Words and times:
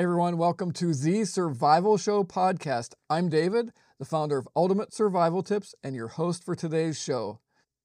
Everyone, 0.00 0.38
welcome 0.38 0.72
to 0.72 0.94
the 0.94 1.26
Survival 1.26 1.98
Show 1.98 2.24
podcast. 2.24 2.94
I'm 3.10 3.28
David, 3.28 3.70
the 3.98 4.06
founder 4.06 4.38
of 4.38 4.48
Ultimate 4.56 4.94
Survival 4.94 5.42
Tips 5.42 5.74
and 5.84 5.94
your 5.94 6.08
host 6.08 6.42
for 6.42 6.54
today's 6.54 6.98
show. 6.98 7.40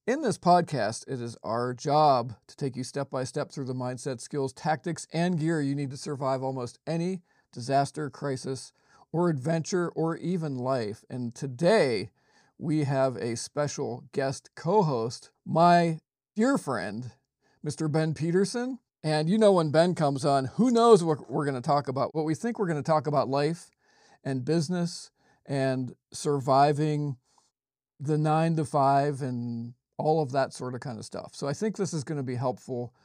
In 0.08 0.22
this 0.22 0.38
podcast, 0.38 1.04
it 1.10 1.20
is 1.20 1.36
our 1.44 1.74
job 1.74 2.36
to 2.48 2.56
take 2.56 2.78
you 2.78 2.86
step 2.86 3.10
by 3.10 3.26
step 3.26 3.52
through 3.52 3.66
the 3.66 3.74
mindset, 3.74 4.22
skills, 4.22 4.54
tactics, 4.54 5.08
and 5.12 5.38
gear 5.38 5.60
you 5.60 5.76
need 5.76 5.92
to 5.92 5.98
survive 5.98 6.42
almost 6.42 6.80
any 6.88 7.22
disaster, 7.52 8.10
crisis, 8.10 8.72
or 9.12 9.28
adventure, 9.28 9.90
or 9.90 10.16
even 10.16 10.58
life. 10.58 11.04
And 11.10 11.36
today, 11.36 12.12
we 12.58 12.86
have 12.86 13.18
a 13.18 13.36
special 13.36 14.06
guest 14.14 14.52
co 14.56 14.84
host, 14.84 15.32
my 15.46 16.00
dear 16.34 16.58
friend, 16.58 17.12
Mr. 17.62 17.92
Ben 17.92 18.14
Petersen. 18.14 18.80
And 19.06 19.30
you 19.30 19.38
know, 19.38 19.52
when 19.52 19.70
Ben 19.70 19.94
comes 19.94 20.26
on, 20.26 20.46
who 20.46 20.72
knows 20.72 21.04
what 21.04 21.30
we're 21.30 21.46
going 21.46 21.62
to 21.62 21.62
talk 21.62 21.88
about? 21.88 22.16
What 22.16 22.26
we 22.26 22.34
think 22.34 22.58
we're 22.58 22.66
going 22.66 22.82
to 22.82 22.92
talk 22.92 23.06
about 23.06 23.30
life 23.30 23.70
and 24.24 24.44
business 24.44 25.12
and 25.46 25.94
surviving 26.12 27.18
the 28.00 28.18
nine 28.18 28.56
to 28.56 28.66
five 28.66 29.22
and 29.22 29.76
all 30.00 30.24
of 30.24 30.32
that 30.32 30.54
sort 30.54 30.74
of 30.74 30.80
kind 30.80 30.98
of 30.98 31.06
stuff. 31.06 31.36
So 31.36 31.48
I 31.48 31.54
think 31.54 31.78
this 31.78 31.94
is 31.94 32.04
going 32.04 32.18
to 32.18 32.24
be 32.24 32.34
helpful 32.34 32.96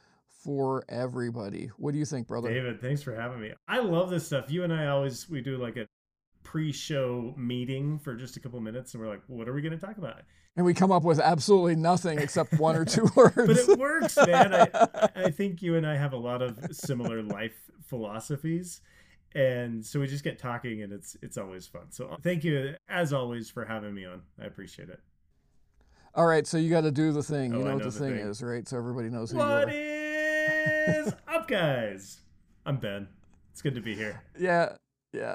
for 0.42 0.84
everybody. 0.88 1.70
What 1.76 1.92
do 1.92 1.98
you 1.98 2.06
think, 2.06 2.26
brother? 2.26 2.48
David, 2.48 2.80
thanks 2.80 3.02
for 3.02 3.14
having 3.14 3.38
me. 3.38 3.52
I 3.68 3.80
love 3.80 4.08
this 4.08 4.24
stuff. 4.24 4.50
You 4.50 4.64
and 4.64 4.72
I 4.72 4.86
always 4.86 5.28
we 5.28 5.42
do 5.42 5.58
like 5.58 5.76
a 5.76 5.86
pre-show 6.44 7.34
meeting 7.36 7.98
for 7.98 8.14
just 8.14 8.38
a 8.38 8.40
couple 8.40 8.58
minutes 8.58 8.94
and 8.94 9.02
we're 9.02 9.10
like 9.10 9.20
what 9.26 9.46
are 9.46 9.52
we 9.52 9.60
going 9.60 9.78
to 9.78 9.86
talk 9.86 9.98
about 9.98 10.22
and 10.56 10.66
we 10.66 10.74
come 10.74 10.90
up 10.90 11.02
with 11.02 11.20
absolutely 11.20 11.76
nothing 11.76 12.18
except 12.18 12.58
one 12.58 12.76
or 12.76 12.84
two 12.84 13.08
words. 13.16 13.34
But 13.34 13.56
it 13.56 13.78
works 13.78 14.16
man. 14.16 14.54
I, 14.54 15.08
I 15.14 15.30
think 15.30 15.62
you 15.62 15.76
and 15.76 15.86
i 15.86 15.96
have 15.96 16.12
a 16.12 16.18
lot 16.18 16.42
of 16.42 16.58
similar 16.72 17.22
life 17.22 17.70
philosophies. 17.84 18.80
And 19.34 19.84
so 19.86 20.00
we 20.00 20.08
just 20.08 20.24
get 20.24 20.38
talking 20.38 20.82
and 20.82 20.92
it's 20.92 21.16
it's 21.22 21.38
always 21.38 21.66
fun. 21.66 21.90
So 21.90 22.16
thank 22.22 22.42
you 22.44 22.74
as 22.88 23.12
always 23.12 23.48
for 23.48 23.64
having 23.64 23.94
me 23.94 24.04
on. 24.04 24.22
I 24.40 24.46
appreciate 24.46 24.88
it. 24.88 25.00
All 26.14 26.26
right 26.26 26.46
so 26.46 26.58
you 26.58 26.70
got 26.70 26.80
to 26.82 26.90
do 26.90 27.12
the 27.12 27.22
thing. 27.22 27.54
Oh, 27.54 27.58
you 27.58 27.64
know 27.64 27.70
I 27.70 27.74
what 27.74 27.84
the, 27.84 27.90
the 27.90 27.98
thing, 27.98 28.16
thing. 28.16 28.26
is 28.26 28.42
right? 28.42 28.66
So 28.66 28.76
everybody 28.76 29.08
knows 29.08 29.30
who 29.30 29.38
what 29.38 29.72
you 29.72 29.78
are. 29.78 31.06
is 31.06 31.14
up 31.28 31.46
guys? 31.46 32.20
I'm 32.66 32.76
ben. 32.78 33.08
It's 33.52 33.62
good 33.62 33.74
to 33.76 33.80
be 33.80 33.94
here. 33.94 34.22
Yeah 34.38 34.76
yeah. 35.12 35.34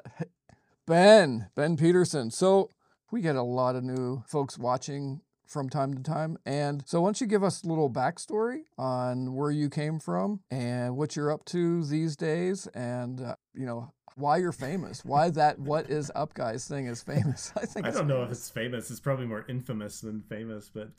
Ben 0.88 1.50
ben 1.56 1.78
petersen. 1.78 2.32
So 2.32 2.70
we 3.12 3.22
get 3.22 3.36
a 3.36 3.42
lot 3.42 3.76
of 3.76 3.84
new 3.84 4.24
folks 4.28 4.58
watching 4.58 5.22
from 5.48 5.70
time 5.70 5.94
to 5.94 6.02
time. 6.02 6.38
And 6.46 6.84
so 6.86 7.02
once 7.02 7.22
you 7.22 7.28
give 7.28 7.44
us 7.44 7.64
a 7.64 7.68
little 7.68 7.90
backstory 7.90 8.62
on 8.78 9.36
where 9.36 9.52
you 9.52 9.70
came 9.70 10.00
from 10.00 10.42
and 10.50 10.98
what 10.98 11.16
you're 11.16 11.32
up 11.32 11.46
to 11.46 11.84
these 11.86 12.16
days 12.16 12.68
and 12.68 13.22
uh, 13.22 13.36
you 13.54 13.66
know 13.66 13.94
why 14.16 14.38
you're 14.38 14.52
famous. 14.52 15.04
Why 15.04 15.30
that 15.32 15.60
what 15.60 15.90
is 15.90 16.12
up 16.16 16.34
guys 16.34 16.68
thing 16.68 16.88
is 16.88 17.04
famous? 17.14 17.52
I 17.56 17.66
think 17.66 17.86
I 17.86 17.92
don't 17.92 18.08
know 18.08 18.24
if 18.24 18.32
it's 18.32 18.50
famous. 18.50 18.90
It's 18.90 19.00
probably 19.00 19.26
more 19.26 19.46
infamous 19.48 20.02
than 20.02 20.22
famous, 20.22 20.70
but 20.74 20.90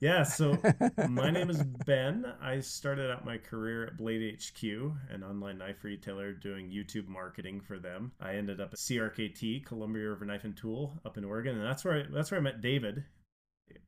yeah. 0.00 0.22
So 0.22 0.56
my 1.08 1.30
name 1.30 1.50
is 1.50 1.62
Ben. 1.62 2.24
I 2.42 2.60
started 2.60 3.10
out 3.10 3.24
my 3.24 3.38
career 3.38 3.86
at 3.86 3.96
Blade 3.96 4.38
HQ, 4.40 4.62
an 5.10 5.22
online 5.22 5.58
knife 5.58 5.84
retailer, 5.84 6.32
doing 6.32 6.70
YouTube 6.70 7.06
marketing 7.06 7.60
for 7.60 7.78
them. 7.78 8.12
I 8.20 8.34
ended 8.34 8.60
up 8.60 8.72
at 8.72 8.78
CRKT, 8.78 9.64
Columbia 9.66 10.08
River 10.08 10.24
Knife 10.24 10.44
and 10.44 10.56
Tool, 10.56 10.98
up 11.04 11.18
in 11.18 11.24
Oregon, 11.24 11.56
and 11.56 11.64
that's 11.64 11.84
where 11.84 12.00
I, 12.00 12.04
that's 12.10 12.30
where 12.30 12.40
I 12.40 12.42
met 12.42 12.60
David. 12.60 13.04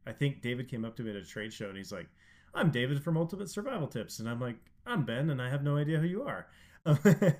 I 0.06 0.12
think 0.12 0.42
David 0.42 0.68
came 0.68 0.84
up 0.84 0.96
to 0.96 1.02
me 1.02 1.10
at 1.10 1.16
a 1.16 1.24
trade 1.24 1.52
show, 1.52 1.68
and 1.68 1.76
he's 1.76 1.92
like, 1.92 2.08
"I'm 2.54 2.70
David 2.70 3.02
from 3.02 3.16
Ultimate 3.16 3.50
Survival 3.50 3.88
Tips," 3.88 4.18
and 4.18 4.28
I'm 4.28 4.40
like, 4.40 4.56
"I'm 4.86 5.04
Ben, 5.04 5.30
and 5.30 5.40
I 5.40 5.48
have 5.48 5.62
no 5.62 5.76
idea 5.76 5.98
who 5.98 6.06
you 6.06 6.22
are." 6.22 6.46
but 6.84 7.36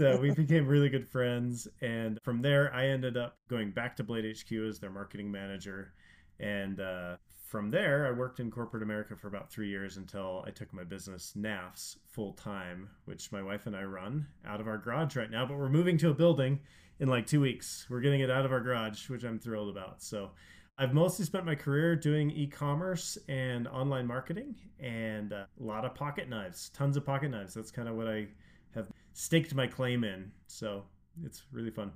uh, 0.00 0.16
we 0.20 0.30
became 0.36 0.64
really 0.68 0.88
good 0.88 1.08
friends 1.08 1.66
and 1.80 2.20
from 2.22 2.40
there 2.40 2.72
i 2.72 2.86
ended 2.86 3.16
up 3.16 3.36
going 3.50 3.72
back 3.72 3.96
to 3.96 4.04
blade 4.04 4.24
hq 4.24 4.52
as 4.52 4.78
their 4.78 4.90
marketing 4.90 5.28
manager 5.28 5.92
and 6.40 6.80
uh, 6.80 7.16
from 7.46 7.70
there 7.70 8.06
i 8.06 8.10
worked 8.10 8.40
in 8.40 8.50
corporate 8.50 8.82
america 8.82 9.16
for 9.16 9.28
about 9.28 9.50
three 9.50 9.68
years 9.68 9.96
until 9.96 10.44
i 10.46 10.50
took 10.50 10.72
my 10.72 10.84
business 10.84 11.32
nafs 11.36 11.96
full 12.08 12.32
time 12.32 12.88
which 13.04 13.32
my 13.32 13.42
wife 13.42 13.66
and 13.66 13.76
i 13.76 13.82
run 13.82 14.26
out 14.46 14.60
of 14.60 14.66
our 14.66 14.78
garage 14.78 15.16
right 15.16 15.30
now 15.30 15.46
but 15.46 15.56
we're 15.56 15.68
moving 15.68 15.96
to 15.96 16.10
a 16.10 16.14
building 16.14 16.58
in 16.98 17.08
like 17.08 17.26
two 17.26 17.40
weeks 17.40 17.86
we're 17.88 18.00
getting 18.00 18.20
it 18.20 18.30
out 18.30 18.44
of 18.44 18.52
our 18.52 18.60
garage 18.60 19.08
which 19.08 19.24
i'm 19.24 19.38
thrilled 19.38 19.68
about 19.68 20.02
so 20.02 20.30
I've 20.78 20.92
mostly 20.92 21.24
spent 21.24 21.46
my 21.46 21.54
career 21.54 21.96
doing 21.96 22.30
e-commerce 22.30 23.16
and 23.28 23.66
online 23.68 24.06
marketing 24.06 24.54
and 24.78 25.32
uh, 25.32 25.46
a 25.58 25.62
lot 25.62 25.86
of 25.86 25.94
pocket 25.94 26.28
knives, 26.28 26.68
tons 26.74 26.98
of 26.98 27.06
pocket 27.06 27.30
knives. 27.30 27.54
That's 27.54 27.70
kind 27.70 27.88
of 27.88 27.96
what 27.96 28.08
I 28.08 28.28
have 28.74 28.88
staked 29.14 29.54
my 29.54 29.66
claim 29.66 30.04
in. 30.04 30.30
So 30.48 30.84
it's 31.24 31.44
really 31.50 31.70
fun. 31.70 31.92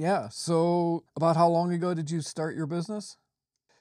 Yeah. 0.00 0.30
So, 0.30 1.04
about 1.14 1.36
how 1.36 1.48
long 1.48 1.74
ago 1.74 1.92
did 1.92 2.10
you 2.10 2.22
start 2.22 2.56
your 2.56 2.64
business? 2.64 3.18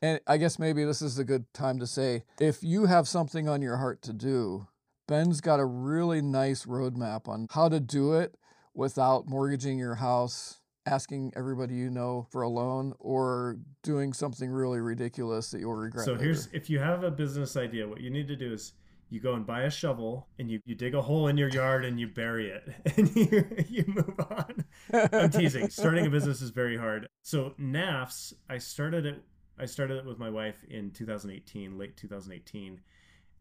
And 0.02 0.19
I 0.28 0.35
guess 0.35 0.59
maybe 0.59 0.84
this 0.84 1.02
is 1.02 1.18
a 1.18 1.24
good 1.24 1.46
time 1.53 1.80
to 1.80 1.88
say 1.88 2.24
if 2.41 2.62
you 2.62 2.88
have 2.88 3.07
something 3.07 3.47
on 3.47 3.62
your 3.62 3.78
heart 3.78 4.02
to 4.02 4.12
do, 4.12 4.68
Ben's 5.07 5.40
got 5.40 5.62
a 5.62 5.66
really 5.66 6.22
nice 6.22 6.66
roadmap 6.66 7.30
on 7.30 7.47
how 7.52 7.69
to 7.69 7.80
do 7.80 8.16
it 8.16 8.35
without 8.74 9.30
mortgaging 9.30 9.80
your 9.80 9.96
house, 9.96 10.59
asking 10.85 11.31
everybody 11.38 11.75
you 11.75 11.90
know 11.90 12.28
for 12.31 12.41
a 12.41 12.50
loan, 12.50 12.96
or 13.00 13.57
doing 13.81 14.12
something 14.12 14.51
really 14.51 14.81
ridiculous 14.81 15.51
that 15.51 15.59
you'll 15.59 15.74
regret. 15.74 16.03
So 16.03 16.12
later. 16.12 16.25
here's 16.25 16.47
if 16.47 16.69
you 16.69 16.80
have 16.80 17.03
a 17.03 17.12
business 17.12 17.56
idea, 17.56 17.88
what 17.88 18.01
you 18.01 18.09
need 18.09 18.28
to 18.28 18.36
do 18.36 18.51
is 18.51 18.74
you 19.09 19.19
go 19.19 19.33
and 19.33 19.45
buy 19.45 19.63
a 19.63 19.71
shovel 19.71 20.27
and 20.37 20.49
you, 20.49 20.59
you 20.65 20.75
dig 20.75 20.95
a 20.95 21.01
hole 21.01 21.27
in 21.27 21.37
your 21.37 21.49
yard 21.49 21.83
and 21.85 21.99
you 21.99 22.07
bury 22.07 22.49
it 22.49 22.69
and 22.97 23.15
you, 23.15 23.45
you 23.67 23.83
move 23.87 24.19
on. 24.29 24.65
I'm 25.13 25.29
teasing. 25.29 25.69
Starting 25.69 26.05
a 26.05 26.09
business 26.09 26.41
is 26.41 26.51
very 26.51 26.77
hard. 26.77 27.07
So 27.23 27.53
NAFS, 27.59 28.33
I 28.49 28.57
started 28.57 29.05
it 29.05 29.23
I 29.59 29.65
started 29.65 29.97
it 29.97 30.05
with 30.05 30.19
my 30.19 30.29
wife 30.29 30.63
in 30.69 30.91
2018, 30.91 31.77
late 31.77 31.97
2018, 31.97 32.79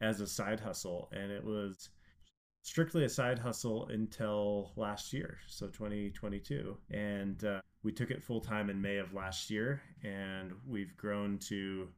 as 0.00 0.20
a 0.20 0.26
side 0.26 0.58
hustle, 0.58 1.08
and 1.12 1.30
it 1.30 1.44
was 1.44 1.90
strictly 2.62 3.04
a 3.04 3.08
side 3.08 3.38
hustle 3.38 3.86
until 3.86 4.72
last 4.74 5.12
year, 5.12 5.38
so 5.46 5.68
2022, 5.68 6.76
and 6.90 7.44
uh, 7.44 7.60
we 7.84 7.92
took 7.92 8.10
it 8.10 8.22
full 8.22 8.40
time 8.40 8.68
in 8.68 8.82
May 8.82 8.96
of 8.96 9.14
last 9.14 9.48
year, 9.48 9.80
and 10.02 10.52
we've 10.66 10.96
grown 10.96 11.38
to 11.38 11.88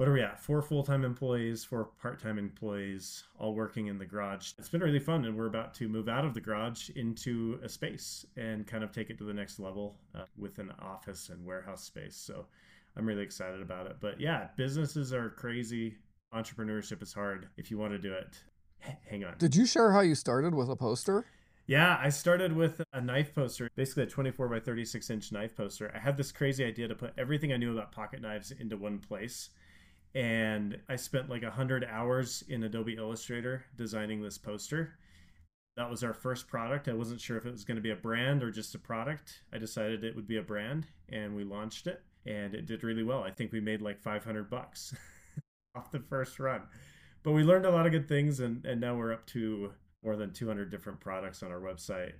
what 0.00 0.08
are 0.08 0.14
we 0.14 0.22
at? 0.22 0.40
Four 0.40 0.62
full 0.62 0.82
time 0.82 1.04
employees, 1.04 1.62
four 1.62 1.90
part 2.00 2.22
time 2.22 2.38
employees, 2.38 3.24
all 3.38 3.54
working 3.54 3.88
in 3.88 3.98
the 3.98 4.06
garage. 4.06 4.52
It's 4.58 4.70
been 4.70 4.80
really 4.80 4.98
fun, 4.98 5.26
and 5.26 5.36
we're 5.36 5.46
about 5.46 5.74
to 5.74 5.90
move 5.90 6.08
out 6.08 6.24
of 6.24 6.32
the 6.32 6.40
garage 6.40 6.88
into 6.96 7.60
a 7.62 7.68
space 7.68 8.24
and 8.34 8.66
kind 8.66 8.82
of 8.82 8.92
take 8.92 9.10
it 9.10 9.18
to 9.18 9.24
the 9.24 9.34
next 9.34 9.60
level 9.60 9.98
uh, 10.14 10.24
with 10.38 10.58
an 10.58 10.72
office 10.80 11.28
and 11.28 11.44
warehouse 11.44 11.84
space. 11.84 12.16
So 12.16 12.46
I'm 12.96 13.04
really 13.04 13.22
excited 13.22 13.60
about 13.60 13.88
it. 13.88 13.98
But 14.00 14.18
yeah, 14.18 14.48
businesses 14.56 15.12
are 15.12 15.28
crazy. 15.28 15.96
Entrepreneurship 16.34 17.02
is 17.02 17.12
hard 17.12 17.50
if 17.58 17.70
you 17.70 17.76
want 17.76 17.92
to 17.92 17.98
do 17.98 18.14
it. 18.14 18.38
Hang 19.06 19.24
on. 19.24 19.34
Did 19.36 19.54
you 19.54 19.66
share 19.66 19.92
how 19.92 20.00
you 20.00 20.14
started 20.14 20.54
with 20.54 20.70
a 20.70 20.76
poster? 20.76 21.26
Yeah, 21.66 21.98
I 22.02 22.08
started 22.08 22.56
with 22.56 22.80
a 22.94 23.02
knife 23.02 23.34
poster, 23.34 23.68
basically 23.76 24.04
a 24.04 24.06
24 24.06 24.48
by 24.48 24.60
36 24.60 25.10
inch 25.10 25.30
knife 25.30 25.54
poster. 25.54 25.92
I 25.94 25.98
had 25.98 26.16
this 26.16 26.32
crazy 26.32 26.64
idea 26.64 26.88
to 26.88 26.94
put 26.94 27.12
everything 27.18 27.52
I 27.52 27.58
knew 27.58 27.74
about 27.74 27.92
pocket 27.92 28.22
knives 28.22 28.50
into 28.50 28.78
one 28.78 28.98
place. 28.98 29.50
And 30.14 30.78
I 30.88 30.96
spent 30.96 31.30
like 31.30 31.42
100 31.42 31.84
hours 31.84 32.42
in 32.48 32.64
Adobe 32.64 32.96
Illustrator 32.96 33.64
designing 33.76 34.22
this 34.22 34.38
poster. 34.38 34.94
That 35.76 35.88
was 35.88 36.02
our 36.02 36.12
first 36.12 36.48
product. 36.48 36.88
I 36.88 36.94
wasn't 36.94 37.20
sure 37.20 37.36
if 37.36 37.46
it 37.46 37.52
was 37.52 37.64
going 37.64 37.76
to 37.76 37.82
be 37.82 37.90
a 37.90 37.96
brand 37.96 38.42
or 38.42 38.50
just 38.50 38.74
a 38.74 38.78
product. 38.78 39.42
I 39.52 39.58
decided 39.58 40.02
it 40.02 40.16
would 40.16 40.26
be 40.26 40.36
a 40.36 40.42
brand 40.42 40.86
and 41.08 41.36
we 41.36 41.44
launched 41.44 41.86
it 41.86 42.02
and 42.26 42.54
it 42.54 42.66
did 42.66 42.82
really 42.82 43.04
well. 43.04 43.22
I 43.22 43.30
think 43.30 43.52
we 43.52 43.60
made 43.60 43.80
like 43.80 44.00
500 44.02 44.50
bucks 44.50 44.94
off 45.76 45.92
the 45.92 46.00
first 46.00 46.40
run. 46.40 46.62
But 47.22 47.32
we 47.32 47.44
learned 47.44 47.66
a 47.66 47.70
lot 47.70 47.86
of 47.86 47.92
good 47.92 48.08
things 48.08 48.40
and, 48.40 48.64
and 48.66 48.80
now 48.80 48.96
we're 48.96 49.12
up 49.12 49.26
to 49.28 49.72
more 50.02 50.16
than 50.16 50.32
200 50.32 50.70
different 50.70 50.98
products 51.00 51.42
on 51.42 51.52
our 51.52 51.60
website. 51.60 52.12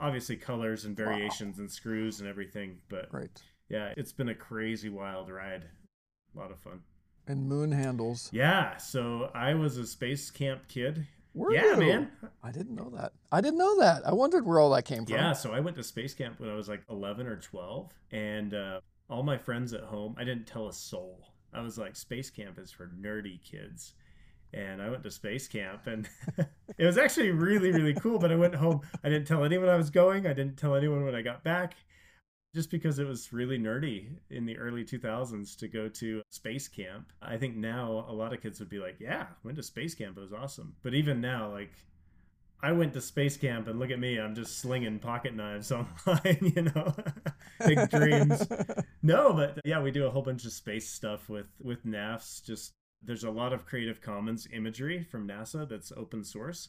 Obviously, 0.00 0.36
colors 0.36 0.84
and 0.86 0.96
variations 0.96 1.58
and 1.58 1.70
screws 1.70 2.20
and 2.20 2.28
everything. 2.28 2.80
But 2.88 3.12
Right. 3.12 3.42
yeah, 3.68 3.92
it's 3.96 4.12
been 4.12 4.30
a 4.30 4.34
crazy 4.34 4.88
wild 4.88 5.30
ride. 5.30 5.66
A 6.34 6.38
lot 6.38 6.50
of 6.50 6.58
fun. 6.58 6.80
And 7.30 7.48
moon 7.48 7.70
handles. 7.70 8.28
Yeah, 8.32 8.76
so 8.76 9.30
I 9.32 9.54
was 9.54 9.76
a 9.76 9.86
space 9.86 10.32
camp 10.32 10.66
kid. 10.66 11.06
Were 11.32 11.54
yeah, 11.54 11.74
you? 11.74 11.76
man. 11.76 12.10
I 12.42 12.50
didn't 12.50 12.74
know 12.74 12.90
that. 12.96 13.12
I 13.30 13.40
didn't 13.40 13.58
know 13.58 13.78
that. 13.78 14.04
I 14.04 14.12
wondered 14.12 14.44
where 14.44 14.58
all 14.58 14.70
that 14.70 14.84
came 14.84 15.06
from. 15.06 15.14
Yeah, 15.14 15.32
so 15.32 15.52
I 15.52 15.60
went 15.60 15.76
to 15.76 15.84
space 15.84 16.12
camp 16.12 16.40
when 16.40 16.50
I 16.50 16.56
was 16.56 16.68
like 16.68 16.82
11 16.90 17.28
or 17.28 17.36
12, 17.36 17.92
and 18.10 18.52
uh, 18.52 18.80
all 19.08 19.22
my 19.22 19.38
friends 19.38 19.72
at 19.72 19.82
home, 19.82 20.16
I 20.18 20.24
didn't 20.24 20.48
tell 20.48 20.66
a 20.66 20.72
soul. 20.72 21.28
I 21.54 21.60
was 21.60 21.78
like, 21.78 21.94
space 21.94 22.30
camp 22.30 22.58
is 22.58 22.72
for 22.72 22.90
nerdy 23.00 23.40
kids. 23.44 23.94
And 24.52 24.82
I 24.82 24.90
went 24.90 25.04
to 25.04 25.10
space 25.12 25.46
camp, 25.46 25.86
and 25.86 26.08
it 26.78 26.84
was 26.84 26.98
actually 26.98 27.30
really, 27.30 27.70
really 27.70 27.94
cool. 27.94 28.18
But 28.18 28.32
I 28.32 28.34
went 28.34 28.56
home. 28.56 28.80
I 29.04 29.08
didn't 29.08 29.28
tell 29.28 29.44
anyone 29.44 29.68
I 29.68 29.76
was 29.76 29.90
going. 29.90 30.26
I 30.26 30.32
didn't 30.32 30.56
tell 30.56 30.74
anyone 30.74 31.04
when 31.04 31.14
I 31.14 31.22
got 31.22 31.44
back 31.44 31.76
just 32.54 32.70
because 32.70 32.98
it 32.98 33.06
was 33.06 33.32
really 33.32 33.58
nerdy 33.58 34.06
in 34.30 34.44
the 34.44 34.58
early 34.58 34.84
2000s 34.84 35.56
to 35.58 35.68
go 35.68 35.88
to 35.88 36.22
space 36.30 36.66
camp. 36.66 37.12
I 37.22 37.36
think 37.36 37.56
now 37.56 38.04
a 38.08 38.12
lot 38.12 38.32
of 38.32 38.42
kids 38.42 38.58
would 38.58 38.68
be 38.68 38.80
like, 38.80 38.96
yeah, 38.98 39.26
went 39.44 39.56
to 39.56 39.62
space 39.62 39.94
camp. 39.94 40.16
It 40.16 40.20
was 40.20 40.32
awesome. 40.32 40.74
But 40.82 40.94
even 40.94 41.20
now, 41.20 41.50
like, 41.50 41.72
I 42.62 42.72
went 42.72 42.92
to 42.94 43.00
space 43.00 43.36
camp 43.36 43.68
and 43.68 43.78
look 43.78 43.90
at 43.90 44.00
me, 44.00 44.18
I'm 44.18 44.34
just 44.34 44.58
slinging 44.58 44.98
pocket 44.98 45.34
knives 45.34 45.72
online, 45.72 46.52
you 46.56 46.62
know, 46.62 46.94
big 47.66 47.88
dreams. 47.90 48.46
No, 49.02 49.32
but 49.32 49.58
yeah, 49.64 49.80
we 49.80 49.90
do 49.90 50.04
a 50.04 50.10
whole 50.10 50.20
bunch 50.20 50.44
of 50.44 50.52
space 50.52 50.86
stuff 50.86 51.30
with, 51.30 51.46
with 51.62 51.86
NAFs. 51.86 52.44
Just 52.44 52.74
there's 53.02 53.24
a 53.24 53.30
lot 53.30 53.54
of 53.54 53.64
Creative 53.64 53.98
Commons 53.98 54.46
imagery 54.52 55.02
from 55.02 55.26
NASA 55.26 55.66
that's 55.66 55.90
open 55.96 56.22
source. 56.22 56.68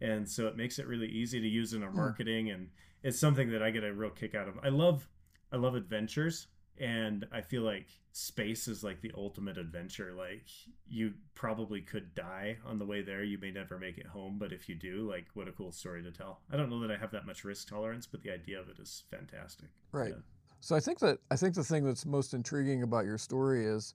And 0.00 0.28
so 0.28 0.48
it 0.48 0.56
makes 0.56 0.80
it 0.80 0.88
really 0.88 1.06
easy 1.06 1.40
to 1.40 1.46
use 1.46 1.72
in 1.74 1.84
our 1.84 1.90
hmm. 1.90 1.98
marketing. 1.98 2.50
And 2.50 2.70
it's 3.04 3.20
something 3.20 3.50
that 3.52 3.62
I 3.62 3.70
get 3.70 3.84
a 3.84 3.92
real 3.92 4.10
kick 4.10 4.34
out 4.34 4.48
of. 4.48 4.58
I 4.64 4.70
love 4.70 5.08
I 5.52 5.56
love 5.56 5.74
adventures 5.74 6.46
and 6.80 7.26
I 7.32 7.40
feel 7.40 7.62
like 7.62 7.86
space 8.12 8.68
is 8.68 8.84
like 8.84 9.00
the 9.00 9.12
ultimate 9.16 9.58
adventure. 9.58 10.12
Like 10.16 10.46
you 10.86 11.14
probably 11.34 11.80
could 11.80 12.14
die 12.14 12.58
on 12.64 12.78
the 12.78 12.84
way 12.86 13.02
there. 13.02 13.22
You 13.22 13.38
may 13.38 13.50
never 13.50 13.78
make 13.78 13.98
it 13.98 14.06
home, 14.06 14.36
but 14.38 14.52
if 14.52 14.68
you 14.68 14.74
do, 14.74 15.08
like 15.08 15.26
what 15.34 15.48
a 15.48 15.52
cool 15.52 15.72
story 15.72 16.02
to 16.02 16.10
tell. 16.10 16.40
I 16.52 16.56
don't 16.56 16.70
know 16.70 16.80
that 16.80 16.90
I 16.90 16.96
have 16.96 17.10
that 17.12 17.26
much 17.26 17.44
risk 17.44 17.68
tolerance, 17.68 18.06
but 18.06 18.22
the 18.22 18.30
idea 18.30 18.60
of 18.60 18.68
it 18.68 18.78
is 18.78 19.04
fantastic. 19.10 19.68
Right. 19.92 20.10
Yeah. 20.10 20.22
So 20.60 20.74
I 20.74 20.80
think 20.80 20.98
that 21.00 21.18
I 21.30 21.36
think 21.36 21.54
the 21.54 21.64
thing 21.64 21.84
that's 21.84 22.06
most 22.06 22.34
intriguing 22.34 22.82
about 22.82 23.04
your 23.04 23.18
story 23.18 23.64
is, 23.64 23.94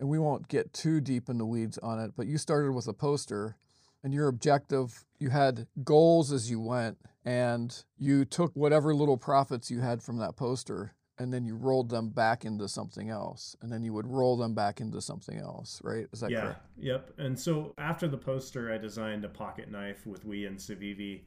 and 0.00 0.08
we 0.08 0.18
won't 0.18 0.48
get 0.48 0.72
too 0.72 1.00
deep 1.00 1.28
in 1.28 1.38
the 1.38 1.46
weeds 1.46 1.78
on 1.78 1.98
it, 2.00 2.12
but 2.16 2.26
you 2.26 2.38
started 2.38 2.72
with 2.72 2.88
a 2.88 2.92
poster, 2.92 3.56
and 4.02 4.12
your 4.14 4.28
objective, 4.28 5.04
you 5.18 5.30
had 5.30 5.66
goals 5.84 6.32
as 6.32 6.50
you 6.50 6.60
went, 6.60 6.98
and 7.24 7.84
you 7.98 8.24
took 8.24 8.54
whatever 8.54 8.94
little 8.94 9.16
profits 9.16 9.70
you 9.70 9.80
had 9.80 10.02
from 10.02 10.18
that 10.18 10.36
poster, 10.36 10.94
and 11.18 11.32
then 11.32 11.44
you 11.44 11.56
rolled 11.56 11.88
them 11.88 12.10
back 12.10 12.44
into 12.44 12.68
something 12.68 13.08
else, 13.08 13.56
and 13.62 13.72
then 13.72 13.82
you 13.82 13.92
would 13.92 14.06
roll 14.06 14.36
them 14.36 14.54
back 14.54 14.80
into 14.80 15.00
something 15.00 15.38
else, 15.38 15.80
right? 15.82 16.06
Is 16.12 16.20
that 16.20 16.30
yeah. 16.30 16.40
correct? 16.42 16.62
Yep. 16.78 17.10
And 17.18 17.38
so 17.38 17.74
after 17.78 18.06
the 18.06 18.18
poster, 18.18 18.72
I 18.72 18.78
designed 18.78 19.24
a 19.24 19.28
pocket 19.28 19.70
knife 19.70 20.06
with 20.06 20.24
we 20.24 20.44
and 20.46 20.58
Civivi. 20.58 21.22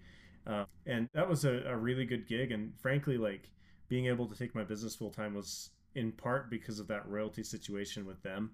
Uh, 0.48 0.65
and 0.86 1.10
that 1.13 1.27
was 1.27 1.44
a, 1.45 1.63
a 1.68 1.75
really 1.75 2.06
good 2.06 2.27
gig. 2.27 2.51
And 2.51 2.74
frankly, 2.80 3.18
like 3.18 3.50
being 3.88 4.06
able 4.06 4.27
to 4.27 4.38
take 4.38 4.56
my 4.56 4.63
business 4.63 4.95
full 4.95 5.12
time 5.12 5.33
was 5.33 5.72
in 5.95 6.12
part 6.12 6.50
because 6.50 6.80
of 6.80 6.88
that 6.88 7.07
royalty 7.07 7.44
situation 7.44 8.06
with 8.06 8.22
them, 8.24 8.51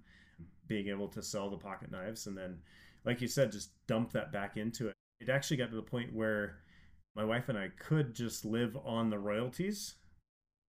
being 0.68 0.88
able 0.88 1.10
to 1.10 1.22
sell 1.22 1.50
the 1.50 1.58
pocket 1.58 1.92
knives. 1.92 2.28
And 2.28 2.38
then, 2.38 2.58
like 3.06 3.22
you 3.22 3.28
said, 3.28 3.52
just 3.52 3.72
dump 3.88 4.12
that 4.13 4.31
back 4.31 4.57
into 4.57 4.88
it. 4.88 4.94
It 5.19 5.30
actually 5.30 5.57
got 5.57 5.69
to 5.69 5.75
the 5.75 5.81
point 5.81 6.13
where 6.13 6.57
my 7.16 7.24
wife 7.24 7.50
and 7.50 7.57
I 7.57 7.69
could 7.80 8.13
just 8.13 8.46
live 8.46 8.78
on 8.84 9.10
the 9.10 9.19
royalties 9.19 9.96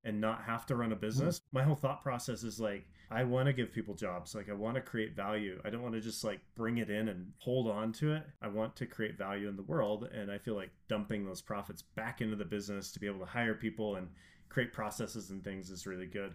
and 0.04 0.20
not 0.20 0.44
have 0.44 0.66
to 0.66 0.76
run 0.76 0.92
a 0.92 0.94
hmm. 0.94 1.00
business. 1.00 1.40
My 1.52 1.62
whole 1.62 1.74
thought 1.74 2.02
process 2.02 2.44
is 2.44 2.60
like, 2.60 2.86
I 3.10 3.22
want 3.24 3.46
to 3.46 3.52
give 3.52 3.72
people 3.72 3.94
jobs. 3.94 4.34
Like, 4.34 4.48
I 4.48 4.52
want 4.52 4.74
to 4.74 4.80
create 4.80 5.14
value. 5.14 5.60
I 5.64 5.70
don't 5.70 5.82
want 5.82 5.94
to 5.94 6.00
just 6.00 6.24
like 6.24 6.40
bring 6.56 6.78
it 6.78 6.90
in 6.90 7.08
and 7.08 7.32
hold 7.38 7.68
on 7.68 7.92
to 7.94 8.12
it. 8.12 8.24
I 8.42 8.48
want 8.48 8.74
to 8.76 8.86
create 8.86 9.16
value 9.16 9.48
in 9.48 9.56
the 9.56 9.62
world. 9.62 10.08
And 10.12 10.30
I 10.30 10.38
feel 10.38 10.54
like 10.54 10.70
dumping 10.88 11.24
those 11.24 11.40
profits 11.40 11.82
back 11.82 12.20
into 12.20 12.36
the 12.36 12.44
business 12.44 12.90
to 12.92 13.00
be 13.00 13.06
able 13.06 13.20
to 13.20 13.26
hire 13.26 13.54
people 13.54 13.96
and 13.96 14.08
create 14.48 14.72
processes 14.72 15.30
and 15.30 15.42
things 15.42 15.70
is 15.70 15.86
really 15.86 16.06
good. 16.06 16.34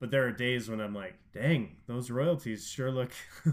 But 0.00 0.10
there 0.10 0.26
are 0.26 0.32
days 0.32 0.68
when 0.68 0.80
I'm 0.80 0.94
like, 0.94 1.14
dang, 1.32 1.76
those 1.86 2.10
royalties 2.10 2.66
sure 2.66 2.90
look 2.90 3.12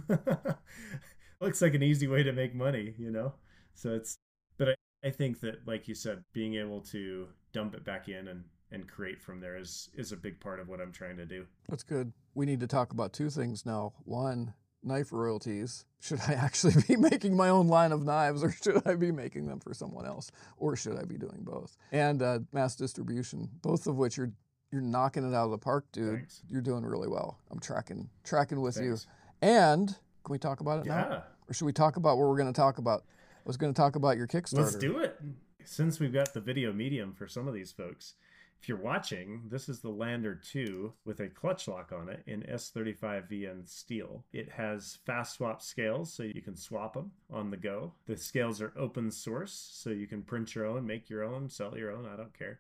looks 1.41 1.61
like 1.61 1.73
an 1.73 1.83
easy 1.83 2.07
way 2.07 2.23
to 2.23 2.31
make 2.31 2.55
money, 2.55 2.93
you 2.97 3.11
know? 3.11 3.33
So 3.73 3.93
it's, 3.93 4.17
but 4.57 4.69
I, 4.69 4.75
I 5.07 5.09
think 5.09 5.39
that, 5.41 5.67
like 5.67 5.87
you 5.87 5.95
said, 5.95 6.23
being 6.33 6.55
able 6.55 6.81
to 6.81 7.27
dump 7.51 7.75
it 7.75 7.83
back 7.85 8.09
in 8.09 8.27
and 8.27 8.43
and 8.71 8.87
create 8.87 9.21
from 9.21 9.39
there 9.39 9.55
is 9.55 9.89
is 9.95 10.11
a 10.11 10.17
big 10.17 10.39
part 10.39 10.59
of 10.59 10.67
what 10.67 10.81
I'm 10.81 10.91
trying 10.91 11.17
to 11.17 11.25
do. 11.25 11.45
That's 11.69 11.83
good. 11.83 12.11
We 12.33 12.45
need 12.45 12.59
to 12.61 12.67
talk 12.67 12.91
about 12.91 13.13
two 13.13 13.29
things 13.29 13.65
now. 13.65 13.93
One, 14.03 14.53
knife 14.83 15.13
royalties. 15.13 15.85
Should 16.01 16.19
I 16.27 16.33
actually 16.33 16.73
be 16.87 16.95
making 16.95 17.37
my 17.37 17.49
own 17.49 17.67
line 17.67 17.91
of 17.91 18.03
knives 18.03 18.43
or 18.43 18.51
should 18.51 18.85
I 18.85 18.95
be 18.95 19.11
making 19.11 19.47
them 19.47 19.59
for 19.59 19.73
someone 19.73 20.05
else? 20.05 20.31
Or 20.57 20.75
should 20.75 20.97
I 20.97 21.03
be 21.05 21.17
doing 21.17 21.39
both? 21.41 21.77
And 21.91 22.21
uh, 22.21 22.39
mass 22.51 22.75
distribution, 22.75 23.49
both 23.61 23.87
of 23.87 23.95
which 23.95 24.17
you're 24.17 24.33
you're 24.71 24.81
knocking 24.81 25.23
it 25.23 25.35
out 25.35 25.45
of 25.45 25.51
the 25.51 25.57
park, 25.59 25.85
dude. 25.91 26.15
Thanks. 26.15 26.41
You're 26.49 26.61
doing 26.61 26.83
really 26.83 27.07
well. 27.07 27.37
I'm 27.51 27.59
tracking 27.59 28.09
tracking 28.23 28.59
with 28.59 28.75
Thanks. 28.75 29.05
you. 29.41 29.47
And 29.47 29.95
can 30.23 30.31
we 30.31 30.39
talk 30.39 30.59
about 30.61 30.79
it 30.79 30.85
Yeah. 30.85 30.95
now? 31.01 31.23
Or 31.49 31.53
should 31.53 31.65
we 31.65 31.73
talk 31.73 31.97
about 31.97 32.17
what 32.17 32.27
we're 32.27 32.37
going 32.37 32.51
to 32.51 32.57
talk 32.57 32.77
about? 32.77 33.03
I 33.05 33.41
was 33.45 33.57
going 33.57 33.73
to 33.73 33.77
talk 33.77 33.95
about 33.95 34.17
your 34.17 34.27
Kickstarter. 34.27 34.59
Let's 34.63 34.75
do 34.75 34.99
it. 34.99 35.19
Since 35.65 35.99
we've 35.99 36.13
got 36.13 36.33
the 36.33 36.41
video 36.41 36.71
medium 36.73 37.13
for 37.13 37.27
some 37.27 37.47
of 37.47 37.53
these 37.53 37.71
folks, 37.71 38.15
if 38.61 38.69
you're 38.69 38.77
watching, 38.77 39.41
this 39.49 39.67
is 39.67 39.79
the 39.81 39.89
Lander 39.89 40.35
2 40.35 40.93
with 41.03 41.19
a 41.19 41.27
clutch 41.27 41.67
lock 41.67 41.91
on 41.91 42.07
it 42.07 42.23
in 42.27 42.43
S35VN 42.43 43.67
steel. 43.67 44.23
It 44.31 44.49
has 44.49 44.99
fast 45.05 45.35
swap 45.35 45.61
scales, 45.61 46.13
so 46.13 46.23
you 46.23 46.41
can 46.41 46.55
swap 46.55 46.93
them 46.93 47.11
on 47.29 47.49
the 47.51 47.57
go. 47.57 47.93
The 48.05 48.15
scales 48.15 48.61
are 48.61 48.71
open 48.77 49.11
source, 49.11 49.51
so 49.73 49.89
you 49.89 50.07
can 50.07 50.21
print 50.21 50.55
your 50.55 50.65
own, 50.65 50.87
make 50.87 51.09
your 51.09 51.23
own, 51.23 51.49
sell 51.49 51.77
your 51.77 51.91
own, 51.91 52.05
I 52.05 52.15
don't 52.15 52.37
care. 52.37 52.59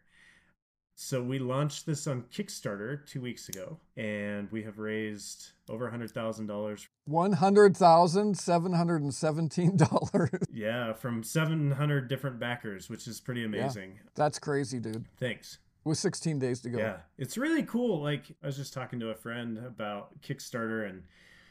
So 0.95 1.23
we 1.23 1.39
launched 1.39 1.85
this 1.85 2.05
on 2.05 2.23
Kickstarter 2.31 3.05
two 3.05 3.19
weeks 3.19 3.49
ago, 3.49 3.79
and 3.97 4.51
we 4.51 4.61
have 4.63 4.77
raised 4.77 5.51
over 5.69 5.89
$100,000 5.89 6.87
One 7.05 7.33
hundred 7.33 7.75
thousand 7.75 8.37
seven 8.37 8.73
hundred 8.73 9.01
and 9.01 9.13
seventeen 9.13 9.75
dollars. 9.77 10.29
Yeah, 10.53 10.93
from 10.93 11.23
700 11.23 12.07
different 12.07 12.39
backers, 12.39 12.89
which 12.89 13.07
is 13.07 13.19
pretty 13.19 13.43
amazing. 13.43 13.99
That's 14.15 14.39
crazy, 14.39 14.79
dude. 14.79 15.05
Thanks. 15.19 15.57
With 15.83 15.97
16 15.97 16.39
days 16.39 16.61
to 16.61 16.69
go. 16.69 16.77
Yeah, 16.77 16.97
it's 17.17 17.37
really 17.37 17.63
cool. 17.63 18.01
Like, 18.01 18.25
I 18.41 18.45
was 18.45 18.55
just 18.55 18.71
talking 18.73 18.99
to 19.01 19.09
a 19.09 19.15
friend 19.15 19.57
about 19.57 20.21
Kickstarter, 20.21 20.87
and 20.87 21.03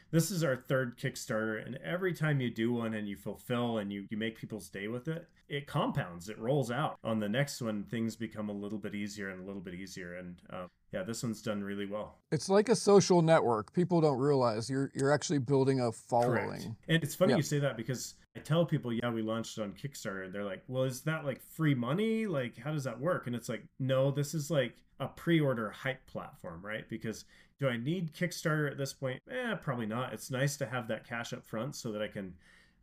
this 0.09 0.31
is 0.31 0.43
our 0.43 0.55
third 0.55 0.97
Kickstarter. 0.97 1.63
And 1.63 1.77
every 1.83 2.13
time 2.13 2.41
you 2.41 2.49
do 2.49 2.73
one 2.73 2.95
and 2.95 3.07
you 3.07 3.15
fulfill 3.15 3.77
and 3.77 3.91
you, 3.93 4.05
you 4.09 4.17
make 4.17 4.37
people's 4.37 4.69
day 4.69 4.87
with 4.87 5.07
it, 5.07 5.27
it 5.53 5.67
compounds, 5.67 6.29
it 6.29 6.39
rolls 6.39 6.71
out. 6.71 6.97
On 7.03 7.19
the 7.19 7.29
next 7.29 7.61
one, 7.61 7.83
things 7.83 8.15
become 8.15 8.49
a 8.49 8.53
little 8.53 8.79
bit 8.79 8.95
easier 8.95 9.29
and 9.29 9.41
a 9.41 9.45
little 9.45 9.61
bit 9.61 9.75
easier. 9.75 10.15
And 10.15 10.41
um, 10.49 10.67
yeah, 10.91 11.03
this 11.03 11.21
one's 11.21 11.41
done 11.41 11.63
really 11.63 11.85
well. 11.85 12.17
It's 12.31 12.49
like 12.49 12.69
a 12.69 12.75
social 12.75 13.21
network. 13.21 13.71
People 13.73 14.01
don't 14.01 14.17
realize 14.17 14.69
you're 14.69 14.91
you're 14.95 15.11
actually 15.11 15.39
building 15.39 15.79
a 15.79 15.91
following. 15.91 16.47
Correct. 16.47 16.67
And 16.87 17.03
it's 17.03 17.15
funny 17.15 17.33
Yeah. 17.33 17.37
you 17.37 17.43
say 17.43 17.59
that 17.59 17.77
because 17.77 18.15
I 18.35 18.39
tell 18.39 18.65
people, 18.65 18.91
yeah, 18.91 19.11
we 19.11 19.21
launched 19.21 19.59
on 19.59 19.73
Kickstarter, 19.73 20.25
and 20.25 20.33
they're 20.33 20.43
like, 20.43 20.63
well, 20.67 20.83
is 20.83 21.01
that 21.01 21.23
like 21.23 21.39
free 21.41 21.75
money? 21.75 22.25
Like, 22.25 22.57
how 22.57 22.71
does 22.71 22.83
that 22.85 22.99
work? 22.99 23.27
And 23.27 23.35
it's 23.35 23.47
like, 23.49 23.63
no, 23.79 24.09
this 24.09 24.33
is 24.33 24.49
like 24.49 24.77
a 24.99 25.07
pre 25.07 25.39
order 25.39 25.69
hype 25.69 26.03
platform, 26.07 26.61
right? 26.65 26.89
Because 26.89 27.25
do 27.59 27.67
I 27.69 27.77
need 27.77 28.13
Kickstarter 28.13 28.69
at 28.71 28.77
this 28.79 28.91
point? 28.93 29.21
Eh, 29.29 29.53
probably 29.55 29.85
not. 29.85 30.13
It's 30.13 30.31
nice 30.31 30.57
to 30.57 30.65
have 30.65 30.87
that 30.87 31.07
cash 31.07 31.31
up 31.31 31.45
front 31.45 31.75
so 31.75 31.91
that 31.91 32.01
I 32.01 32.07
can 32.07 32.33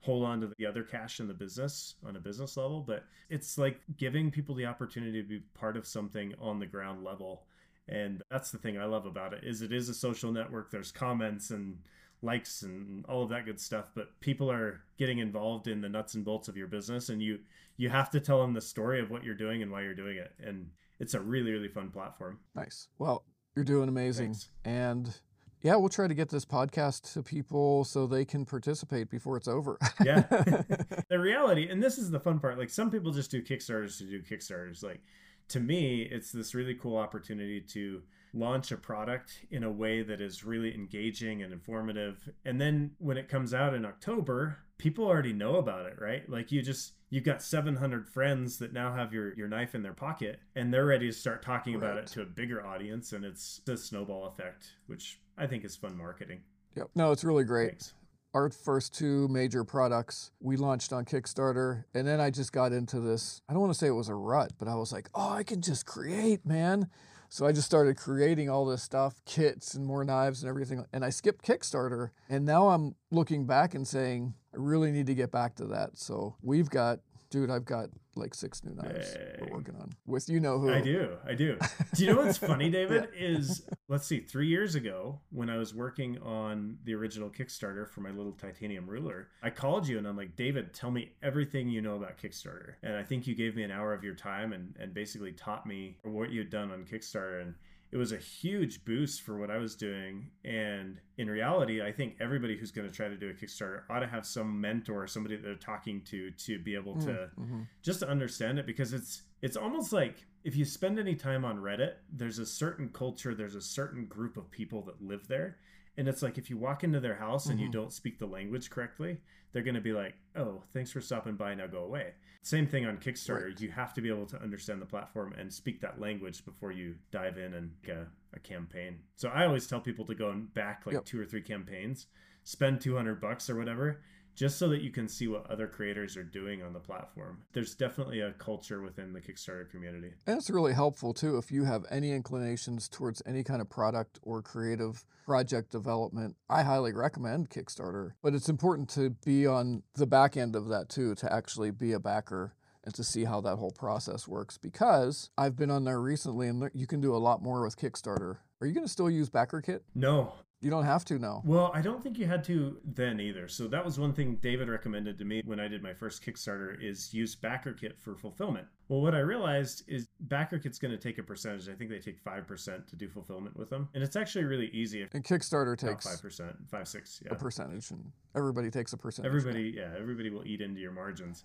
hold 0.00 0.24
on 0.24 0.40
to 0.40 0.50
the 0.58 0.66
other 0.66 0.82
cash 0.82 1.20
in 1.20 1.28
the 1.28 1.34
business 1.34 1.94
on 2.06 2.16
a 2.16 2.20
business 2.20 2.56
level. 2.56 2.80
But 2.80 3.04
it's 3.28 3.58
like 3.58 3.80
giving 3.96 4.30
people 4.30 4.54
the 4.54 4.66
opportunity 4.66 5.22
to 5.22 5.28
be 5.28 5.40
part 5.54 5.76
of 5.76 5.86
something 5.86 6.34
on 6.40 6.58
the 6.58 6.66
ground 6.66 7.04
level. 7.04 7.44
And 7.88 8.22
that's 8.30 8.50
the 8.50 8.58
thing 8.58 8.78
I 8.78 8.84
love 8.84 9.06
about 9.06 9.34
it 9.34 9.44
is 9.44 9.62
it 9.62 9.72
is 9.72 9.88
a 9.88 9.94
social 9.94 10.32
network. 10.32 10.70
There's 10.70 10.92
comments 10.92 11.50
and 11.50 11.78
likes 12.22 12.62
and 12.62 13.04
all 13.06 13.22
of 13.22 13.30
that 13.30 13.46
good 13.46 13.58
stuff 13.58 13.92
but 13.94 14.08
people 14.20 14.50
are 14.50 14.82
getting 14.98 15.20
involved 15.20 15.66
in 15.66 15.80
the 15.80 15.88
nuts 15.88 16.12
and 16.12 16.22
bolts 16.22 16.48
of 16.48 16.56
your 16.56 16.66
business 16.66 17.08
and 17.08 17.22
you 17.22 17.38
you 17.78 17.88
have 17.88 18.10
to 18.10 18.20
tell 18.20 18.42
them 18.42 18.52
the 18.52 18.60
story 18.60 19.00
of 19.00 19.10
what 19.10 19.24
you're 19.24 19.34
doing 19.34 19.62
and 19.62 19.72
why 19.72 19.80
you're 19.80 19.94
doing 19.94 20.18
it 20.18 20.30
and 20.38 20.68
it's 20.98 21.14
a 21.14 21.20
really 21.20 21.50
really 21.50 21.66
fun 21.66 21.88
platform 21.88 22.38
Nice. 22.54 22.88
Well, 22.98 23.24
you're 23.56 23.64
doing 23.64 23.88
amazing. 23.88 24.34
Thanks. 24.34 24.48
And 24.64 25.14
yeah, 25.62 25.76
we'll 25.76 25.88
try 25.88 26.06
to 26.06 26.14
get 26.14 26.28
this 26.28 26.44
podcast 26.44 27.12
to 27.12 27.22
people 27.22 27.84
so 27.84 28.06
they 28.06 28.24
can 28.24 28.44
participate 28.44 29.10
before 29.10 29.36
it's 29.36 29.48
over. 29.48 29.78
yeah. 30.04 30.22
The 31.08 31.18
reality 31.18 31.68
and 31.68 31.82
this 31.82 31.98
is 31.98 32.10
the 32.10 32.20
fun 32.20 32.38
part 32.38 32.56
like 32.56 32.70
some 32.70 32.90
people 32.90 33.10
just 33.10 33.30
do 33.30 33.42
kickstarters 33.42 33.98
to 33.98 34.04
do 34.04 34.22
kickstarters. 34.22 34.82
Like 34.82 35.00
to 35.48 35.60
me 35.60 36.02
it's 36.02 36.30
this 36.30 36.54
really 36.54 36.74
cool 36.74 36.96
opportunity 36.96 37.60
to 37.60 38.02
launch 38.32 38.70
a 38.70 38.76
product 38.76 39.32
in 39.50 39.64
a 39.64 39.70
way 39.70 40.02
that 40.02 40.20
is 40.20 40.44
really 40.44 40.72
engaging 40.72 41.42
and 41.42 41.52
informative. 41.52 42.28
And 42.44 42.60
then 42.60 42.92
when 42.98 43.16
it 43.16 43.28
comes 43.28 43.52
out 43.52 43.74
in 43.74 43.84
october 43.84 44.58
people 44.80 45.04
already 45.04 45.32
know 45.32 45.56
about 45.56 45.86
it 45.86 45.96
right 46.00 46.28
like 46.28 46.50
you 46.50 46.62
just 46.62 46.94
you've 47.10 47.24
got 47.24 47.42
700 47.42 48.08
friends 48.08 48.58
that 48.58 48.72
now 48.72 48.94
have 48.94 49.12
your 49.12 49.34
your 49.34 49.46
knife 49.48 49.74
in 49.74 49.82
their 49.82 49.92
pocket 49.92 50.40
and 50.56 50.72
they're 50.72 50.86
ready 50.86 51.06
to 51.06 51.12
start 51.12 51.42
talking 51.42 51.74
about 51.74 51.98
it 51.98 52.06
to 52.08 52.22
a 52.22 52.26
bigger 52.26 52.66
audience 52.66 53.12
and 53.12 53.24
it's 53.24 53.60
the 53.66 53.76
snowball 53.76 54.26
effect 54.26 54.72
which 54.86 55.20
i 55.36 55.46
think 55.46 55.64
is 55.64 55.76
fun 55.76 55.96
marketing 55.96 56.40
Yep. 56.76 56.90
No, 56.94 57.12
it's 57.12 57.24
really 57.24 57.44
great. 57.44 57.70
Thanks. 57.70 57.94
Our 58.32 58.48
first 58.50 58.94
two 58.94 59.26
major 59.28 59.64
products 59.64 60.30
we 60.40 60.56
launched 60.56 60.92
on 60.92 61.04
Kickstarter, 61.04 61.84
and 61.94 62.06
then 62.06 62.20
I 62.20 62.30
just 62.30 62.52
got 62.52 62.72
into 62.72 63.00
this. 63.00 63.42
I 63.48 63.52
don't 63.52 63.62
want 63.62 63.72
to 63.72 63.78
say 63.78 63.88
it 63.88 63.90
was 63.90 64.08
a 64.08 64.14
rut, 64.14 64.52
but 64.58 64.68
I 64.68 64.76
was 64.76 64.92
like, 64.92 65.08
oh, 65.14 65.30
I 65.30 65.42
can 65.42 65.60
just 65.60 65.84
create, 65.84 66.46
man. 66.46 66.88
So 67.32 67.46
I 67.46 67.52
just 67.52 67.66
started 67.66 67.96
creating 67.96 68.50
all 68.50 68.66
this 68.66 68.82
stuff, 68.82 69.22
kits 69.24 69.74
and 69.74 69.86
more 69.86 70.04
knives 70.04 70.42
and 70.42 70.50
everything. 70.50 70.84
And 70.92 71.04
I 71.04 71.10
skipped 71.10 71.46
Kickstarter. 71.46 72.10
And 72.28 72.44
now 72.44 72.70
I'm 72.70 72.96
looking 73.12 73.46
back 73.46 73.72
and 73.72 73.86
saying, 73.86 74.34
I 74.52 74.56
really 74.58 74.90
need 74.90 75.06
to 75.06 75.14
get 75.14 75.30
back 75.30 75.54
to 75.56 75.66
that. 75.66 75.96
So 75.96 76.34
we've 76.42 76.68
got, 76.68 76.98
dude, 77.30 77.50
I've 77.50 77.64
got 77.64 77.90
like 78.16 78.34
six 78.34 78.64
new 78.64 78.74
knives 78.74 79.16
we're 79.40 79.56
working 79.56 79.76
on 79.76 79.90
with 80.04 80.28
you 80.28 80.40
know 80.40 80.58
who. 80.58 80.72
I 80.72 80.80
do. 80.80 81.16
I 81.24 81.34
do. 81.34 81.56
Do 81.94 82.04
you 82.04 82.12
know 82.12 82.22
what's 82.22 82.38
funny, 82.38 82.68
David? 82.70 83.08
Is 83.16 83.62
let's 83.88 84.06
see, 84.06 84.20
three 84.20 84.48
years 84.48 84.74
ago 84.74 85.20
when 85.30 85.48
I 85.48 85.56
was 85.56 85.74
working 85.74 86.18
on 86.18 86.78
the 86.84 86.94
original 86.94 87.30
Kickstarter 87.30 87.88
for 87.88 88.00
my 88.00 88.10
little 88.10 88.32
titanium 88.32 88.86
ruler, 88.88 89.28
I 89.42 89.50
called 89.50 89.86
you 89.86 89.98
and 89.98 90.06
I'm 90.06 90.16
like, 90.16 90.36
David, 90.36 90.74
tell 90.74 90.90
me 90.90 91.12
everything 91.22 91.68
you 91.68 91.80
know 91.80 91.96
about 91.96 92.18
Kickstarter. 92.18 92.74
And 92.82 92.96
I 92.96 93.02
think 93.02 93.26
you 93.26 93.34
gave 93.34 93.54
me 93.56 93.62
an 93.62 93.70
hour 93.70 93.94
of 93.94 94.02
your 94.02 94.14
time 94.14 94.52
and, 94.52 94.74
and 94.78 94.92
basically 94.92 95.32
taught 95.32 95.66
me 95.66 95.96
what 96.02 96.30
you 96.30 96.40
had 96.40 96.50
done 96.50 96.70
on 96.72 96.84
Kickstarter. 96.84 97.42
And 97.42 97.54
it 97.92 97.96
was 97.96 98.12
a 98.12 98.16
huge 98.16 98.84
boost 98.84 99.22
for 99.22 99.36
what 99.38 99.50
I 99.50 99.56
was 99.58 99.74
doing. 99.74 100.30
And 100.44 100.98
in 101.18 101.28
reality, 101.28 101.82
I 101.82 101.90
think 101.90 102.16
everybody 102.20 102.56
who's 102.56 102.70
going 102.70 102.88
to 102.88 102.94
try 102.94 103.08
to 103.08 103.16
do 103.16 103.30
a 103.30 103.32
Kickstarter 103.32 103.82
ought 103.90 104.00
to 104.00 104.06
have 104.06 104.24
some 104.24 104.60
mentor, 104.60 105.06
somebody 105.08 105.36
that 105.36 105.42
they're 105.42 105.54
talking 105.56 106.02
to, 106.02 106.30
to 106.30 106.58
be 106.60 106.74
able 106.76 106.96
to 107.00 107.30
Mhm. 107.38 107.66
just 107.82 108.00
to 108.00 108.08
understand 108.08 108.58
it 108.58 108.66
because 108.66 108.92
it's 108.92 109.22
it's 109.42 109.56
almost 109.56 109.90
like 109.92 110.26
if 110.44 110.54
you 110.54 110.64
spend 110.66 110.98
any 110.98 111.14
time 111.14 111.44
on 111.46 111.56
Reddit, 111.58 111.94
there's 112.12 112.38
a 112.38 112.44
certain 112.46 112.90
culture, 112.90 113.34
there's 113.34 113.54
a 113.54 113.60
certain 113.60 114.04
group 114.06 114.36
of 114.36 114.50
people 114.50 114.82
that 114.82 115.00
live 115.02 115.26
there. 115.28 115.56
And 116.00 116.08
it's 116.08 116.22
like 116.22 116.38
if 116.38 116.48
you 116.48 116.56
walk 116.56 116.82
into 116.82 116.98
their 116.98 117.16
house 117.16 117.44
and 117.46 117.60
you 117.60 117.68
Mhm. 117.68 117.72
don't 117.72 117.92
speak 117.92 118.18
the 118.18 118.26
language 118.26 118.70
correctly, 118.70 119.20
they're 119.52 119.62
going 119.62 119.74
to 119.74 119.82
be 119.82 119.92
like, 119.92 120.14
"Oh, 120.34 120.62
thanks 120.72 120.90
for 120.90 121.02
stopping 121.02 121.36
by. 121.36 121.54
Now 121.54 121.66
go 121.66 121.84
away." 121.84 122.14
Same 122.40 122.66
thing 122.66 122.86
on 122.86 122.96
Kickstarter. 122.96 123.48
Right. 123.48 123.60
You 123.60 123.70
have 123.72 123.92
to 123.92 124.00
be 124.00 124.08
able 124.08 124.24
to 124.28 124.40
understand 124.42 124.80
the 124.80 124.86
platform 124.86 125.34
and 125.34 125.52
speak 125.52 125.82
that 125.82 126.00
language 126.00 126.42
before 126.46 126.72
you 126.72 126.96
dive 127.10 127.36
in 127.36 127.52
and 127.52 127.72
make 127.82 127.94
a, 127.94 128.08
a 128.32 128.38
campaign. 128.40 129.00
So 129.16 129.28
I 129.28 129.44
always 129.44 129.66
tell 129.66 129.82
people 129.82 130.06
to 130.06 130.14
go 130.14 130.30
and 130.30 130.52
back 130.54 130.86
like 130.86 130.94
Yep. 130.94 131.04
two 131.04 131.20
or 131.20 131.26
three 131.26 131.42
campaigns, 131.42 132.06
spend 132.44 132.80
200 132.80 133.20
bucks 133.20 133.50
or 133.50 133.56
whatever, 133.56 134.00
just 134.40 134.58
so 134.58 134.68
that 134.68 134.80
you 134.80 134.90
can 134.90 135.06
see 135.06 135.28
what 135.28 135.46
other 135.50 135.66
creators 135.66 136.16
are 136.16 136.22
doing 136.22 136.62
on 136.62 136.72
the 136.72 136.80
platform. 136.80 137.42
There's 137.52 137.74
definitely 137.74 138.20
a 138.20 138.32
culture 138.32 138.80
within 138.80 139.12
the 139.12 139.20
Kickstarter 139.20 139.70
community. 139.70 140.14
And 140.26 140.38
it's 140.38 140.48
really 140.48 140.72
helpful 140.72 141.12
too 141.12 141.36
if 141.36 141.52
you 141.52 141.64
have 141.64 141.84
any 141.90 142.12
inclinations 142.12 142.88
towards 142.88 143.20
any 143.26 143.44
kind 143.44 143.60
of 143.60 143.68
product 143.68 144.18
or 144.22 144.40
creative 144.40 145.04
project 145.26 145.70
development. 145.70 146.36
I 146.48 146.62
highly 146.62 146.94
recommend 146.94 147.50
Kickstarter, 147.50 148.12
but 148.22 148.32
it's 148.32 148.48
important 148.48 148.88
to 148.90 149.10
be 149.10 149.46
on 149.46 149.82
the 149.96 150.06
back 150.06 150.38
end 150.38 150.56
of 150.56 150.68
that 150.68 150.88
too, 150.88 151.14
to 151.16 151.30
actually 151.30 151.70
be 151.70 151.92
a 151.92 152.00
backer 152.00 152.54
and 152.82 152.94
to 152.94 153.04
see 153.04 153.24
how 153.24 153.42
that 153.42 153.56
whole 153.56 153.72
process 153.72 154.26
works 154.26 154.56
because 154.56 155.28
I've 155.36 155.54
been 155.54 155.70
on 155.70 155.84
there 155.84 156.00
recently 156.00 156.48
and 156.48 156.70
you 156.72 156.86
can 156.86 157.02
do 157.02 157.14
a 157.14 157.18
lot 157.18 157.42
more 157.42 157.62
with 157.62 157.76
Kickstarter. 157.76 158.38
Are 158.62 158.66
you 158.66 158.72
going 158.72 158.86
to 158.86 158.92
still 158.92 159.10
use 159.10 159.28
BackerKit? 159.28 159.80
No, 159.94 160.32
You 160.60 160.68
don't 160.68 160.84
have 160.84 161.06
to 161.06 161.18
now. 161.18 161.42
Well, 161.44 161.70
I 161.74 161.80
don't 161.80 162.02
think 162.02 162.18
you 162.18 162.26
had 162.26 162.44
to 162.44 162.78
then 162.84 163.18
either. 163.18 163.48
So 163.48 163.66
that 163.68 163.82
was 163.84 163.98
one 163.98 164.12
thing 164.12 164.36
David 164.42 164.68
recommended 164.68 165.18
to 165.18 165.24
me 165.24 165.40
when 165.44 165.58
I 165.58 165.68
did 165.68 165.82
my 165.82 165.94
first 165.94 166.24
Kickstarter 166.24 166.76
is 166.82 167.14
use 167.14 167.34
BackerKit 167.34 167.98
for 167.98 168.14
fulfillment. 168.14 168.66
Well, 168.90 169.00
what 169.00 169.14
I 169.14 169.20
realized 169.20 169.84
is 169.86 170.08
BackerKit's 170.26 170.80
going 170.80 170.90
to 170.90 170.98
take 170.98 171.18
a 171.18 171.22
percentage. 171.22 171.68
I 171.68 171.74
think 171.74 171.90
they 171.90 172.00
take 172.00 172.20
5% 172.24 172.88
to 172.88 172.96
do 172.96 173.08
fulfillment 173.08 173.56
with 173.56 173.70
them. 173.70 173.88
And 173.94 174.02
it's 174.02 174.16
actually 174.16 174.46
really 174.46 174.66
easy. 174.72 175.06
And 175.12 175.22
Kickstarter 175.22 175.78
takes 175.78 176.08
5%, 176.08 176.68
5 176.68 176.88
6, 176.88 177.22
yeah. 177.24 177.32
a 177.32 177.36
percentage 177.36 177.92
and 177.92 178.10
everybody 178.34 178.68
takes 178.68 178.92
a 178.92 178.96
percentage. 178.96 179.28
Everybody, 179.28 179.74
yeah, 179.76 179.90
everybody 179.96 180.30
will 180.30 180.44
eat 180.44 180.60
into 180.60 180.80
your 180.80 180.90
margins. 180.90 181.44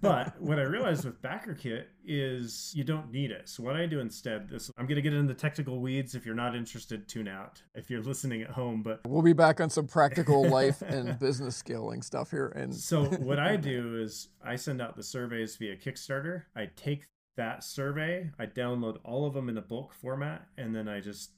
but 0.00 0.40
what 0.40 0.60
I 0.60 0.62
realized 0.62 1.04
with 1.04 1.20
BackerKit 1.20 1.86
is 2.06 2.72
you 2.74 2.84
don't 2.84 3.10
need 3.10 3.32
it. 3.32 3.48
So 3.48 3.64
what 3.64 3.74
I 3.74 3.86
do 3.86 3.98
instead, 3.98 4.48
this 4.48 4.70
I'm 4.78 4.86
going 4.86 4.94
to 4.94 5.02
get 5.02 5.12
into 5.12 5.26
the 5.26 5.38
technical 5.38 5.80
weeds. 5.80 6.14
If 6.14 6.24
you're 6.24 6.36
not 6.36 6.54
interested, 6.54 7.08
tune 7.08 7.26
out. 7.26 7.60
If 7.74 7.90
you're 7.90 8.02
listening 8.02 8.42
at 8.42 8.50
home, 8.50 8.82
but 8.82 9.00
We'll 9.04 9.22
be 9.22 9.32
back 9.32 9.60
on 9.60 9.70
some 9.70 9.88
practical 9.88 10.48
life 10.48 10.82
and 10.82 11.18
business 11.20 11.56
scaling 11.56 12.02
stuff 12.02 12.30
here. 12.30 12.52
And 12.54 12.72
So 12.72 13.06
what 13.06 13.40
I 13.40 13.56
do 13.56 14.00
is 14.00 14.28
I 14.44 14.54
send 14.54 14.80
out 14.80 14.96
the 14.96 15.02
surveys 15.02 15.56
via 15.56 15.76
Kickstarter. 15.76 16.44
I 16.56 16.59
take 16.66 17.06
that 17.36 17.64
survey, 17.64 18.30
I 18.38 18.46
download 18.46 18.98
all 19.04 19.26
of 19.26 19.34
them 19.34 19.48
in 19.48 19.58
a 19.58 19.62
bulk 19.62 19.94
format, 19.94 20.46
and 20.58 20.74
then 20.74 20.88
I 20.88 21.00
just 21.00 21.30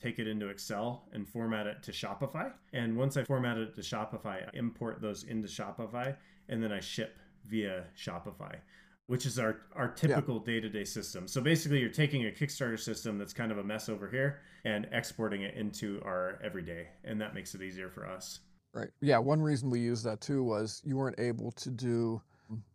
take 0.00 0.18
it 0.18 0.28
into 0.28 0.48
Excel 0.48 1.08
and 1.12 1.26
format 1.26 1.66
it 1.66 1.82
to 1.84 1.92
Shopify. 1.92 2.52
And 2.72 2.96
once 2.96 3.16
I 3.16 3.24
format 3.24 3.56
it 3.56 3.74
to 3.74 3.80
Shopify, 3.80 4.46
I 4.46 4.50
import 4.54 5.00
those 5.00 5.24
into 5.24 5.48
Shopify, 5.48 6.16
and 6.48 6.62
then 6.62 6.72
I 6.72 6.80
ship 6.80 7.16
via 7.44 7.84
Shopify. 7.96 8.56
Which 9.08 9.24
is 9.24 9.38
our, 9.38 9.60
our 9.76 9.86
typical 9.86 10.40
day 10.40 10.58
to 10.58 10.68
day 10.68 10.82
system. 10.82 11.28
So 11.28 11.40
basically, 11.40 11.78
you're 11.78 11.90
taking 11.90 12.26
a 12.26 12.30
Kickstarter 12.30 12.78
system 12.78 13.18
that's 13.18 13.32
kind 13.32 13.52
of 13.52 13.58
a 13.58 13.62
mess 13.62 13.88
over 13.88 14.10
here 14.10 14.40
and 14.64 14.88
exporting 14.90 15.42
it 15.42 15.54
into 15.54 16.02
our 16.04 16.40
everyday. 16.42 16.88
And 17.04 17.20
that 17.20 17.32
makes 17.32 17.54
it 17.54 17.62
easier 17.62 17.88
for 17.88 18.04
us. 18.04 18.40
Right. 18.74 18.88
Yeah. 19.00 19.18
One 19.18 19.40
reason 19.40 19.70
we 19.70 19.78
used 19.78 20.04
that 20.06 20.20
too 20.20 20.42
was 20.42 20.82
you 20.84 20.96
weren't 20.96 21.20
able 21.20 21.52
to 21.52 21.70
do 21.70 22.20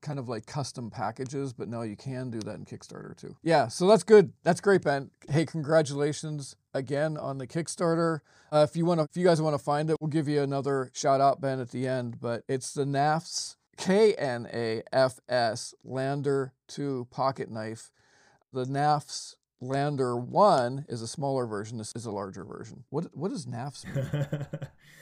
kind 0.02 0.20
of 0.20 0.28
like 0.30 0.46
custom 0.46 0.90
packages, 0.90 1.54
but 1.54 1.68
now 1.68 1.82
you 1.82 1.96
can 1.96 2.30
do 2.30 2.40
that 2.40 2.56
in 2.56 2.66
Kickstarter 2.66 3.16
too. 3.16 3.36
Yeah. 3.44 3.68
So 3.68 3.88
that's 3.88 4.04
good. 4.04 4.34
That's 4.44 4.62
great, 4.62 4.84
Ben. 4.84 5.12
Hey, 5.30 5.46
congratulations 5.46 6.56
again 6.74 7.18
on 7.18 7.38
the 7.38 7.48
Kickstarter. 7.48 8.20
Uh, 8.52 8.66
if 8.70 8.76
you 8.76 8.86
want 8.86 9.00
to, 9.00 9.08
if 9.10 9.16
you 9.16 9.26
guys 9.26 9.42
want 9.42 9.54
to 9.54 9.64
find 9.64 9.90
it, 9.90 9.98
we'll 10.00 10.10
give 10.10 10.28
you 10.28 10.42
another 10.42 10.92
shout 10.94 11.22
out, 11.22 11.40
Ben, 11.42 11.60
at 11.60 11.72
the 11.72 11.88
end. 11.88 12.20
But 12.20 12.44
it's 12.48 12.74
the 12.74 12.86
NAFS 12.86 13.56
K 13.78 14.14
N 14.14 14.48
A 14.54 14.84
F 14.92 15.20
S 15.30 15.74
Lander 15.84 16.54
2 16.68 17.08
pocket 17.10 17.50
knife. 17.50 17.92
The 18.54 18.66
NAFS 18.66 19.36
Lander 19.62 20.18
1 20.18 20.86
is 20.90 21.02
a 21.02 21.08
smaller 21.08 21.46
version. 21.46 21.78
This 21.78 21.94
is 21.96 22.06
a 22.06 22.12
larger 22.12 22.44
version. 22.44 22.84
What 22.90 23.16
what 23.16 23.32
does 23.32 23.46
NAFS 23.46 23.86
mean? 23.86 24.06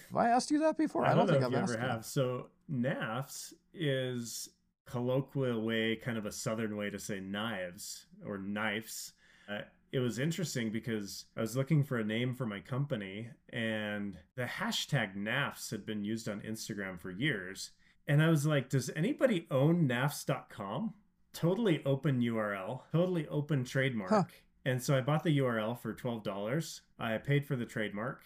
Have 0.09 0.17
I 0.17 0.29
asked 0.29 0.49
you 0.49 0.59
that 0.59 0.77
before? 0.77 1.05
I 1.05 1.13
don't, 1.13 1.27
know 1.27 1.33
think 1.33 1.41
if 1.41 1.47
I've 1.47 1.51
you 1.51 1.57
asked 1.57 1.73
ever 1.73 1.81
have. 1.81 2.05
So 2.05 2.47
NAFs 2.71 3.53
is 3.73 4.49
colloquial 4.89 5.61
way, 5.61 5.95
kind 5.95 6.17
of 6.17 6.25
a 6.25 6.31
southern 6.31 6.75
way 6.75 6.89
to 6.89 6.99
say 6.99 7.19
knives 7.19 8.05
or 8.25 8.37
knifes. 8.37 9.13
Uh, 9.49 9.61
it 9.91 9.99
was 9.99 10.19
interesting 10.19 10.71
because 10.71 11.25
I 11.35 11.41
was 11.41 11.55
looking 11.55 11.83
for 11.83 11.97
a 11.97 12.03
name 12.03 12.35
for 12.35 12.45
my 12.45 12.59
company, 12.59 13.29
and 13.51 14.17
the 14.35 14.43
hashtag 14.43 15.15
NAFs 15.15 15.71
had 15.71 15.85
been 15.85 16.03
used 16.03 16.29
on 16.29 16.41
Instagram 16.41 16.99
for 16.99 17.11
years. 17.11 17.71
And 18.07 18.21
I 18.21 18.29
was 18.29 18.45
like, 18.45 18.69
does 18.69 18.89
anybody 18.95 19.47
own 19.49 19.87
NAFs.com? 19.87 20.93
Totally 21.33 21.83
open 21.85 22.21
URL, 22.21 22.81
totally 22.91 23.27
open 23.27 23.63
trademark. 23.63 24.09
Huh. 24.09 24.23
And 24.65 24.81
so 24.81 24.97
I 24.97 25.01
bought 25.01 25.23
the 25.23 25.37
URL 25.37 25.79
for 25.79 25.93
$12. 25.93 26.81
I 26.99 27.17
paid 27.17 27.45
for 27.45 27.55
the 27.55 27.65
trademark. 27.65 28.23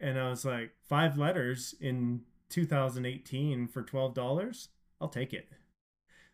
And 0.00 0.18
I 0.18 0.28
was 0.28 0.44
like, 0.44 0.72
five 0.88 1.18
letters 1.18 1.74
in 1.80 2.22
2018 2.50 3.68
for 3.68 3.82
$12? 3.82 4.68
I'll 5.00 5.08
take 5.08 5.32
it. 5.32 5.48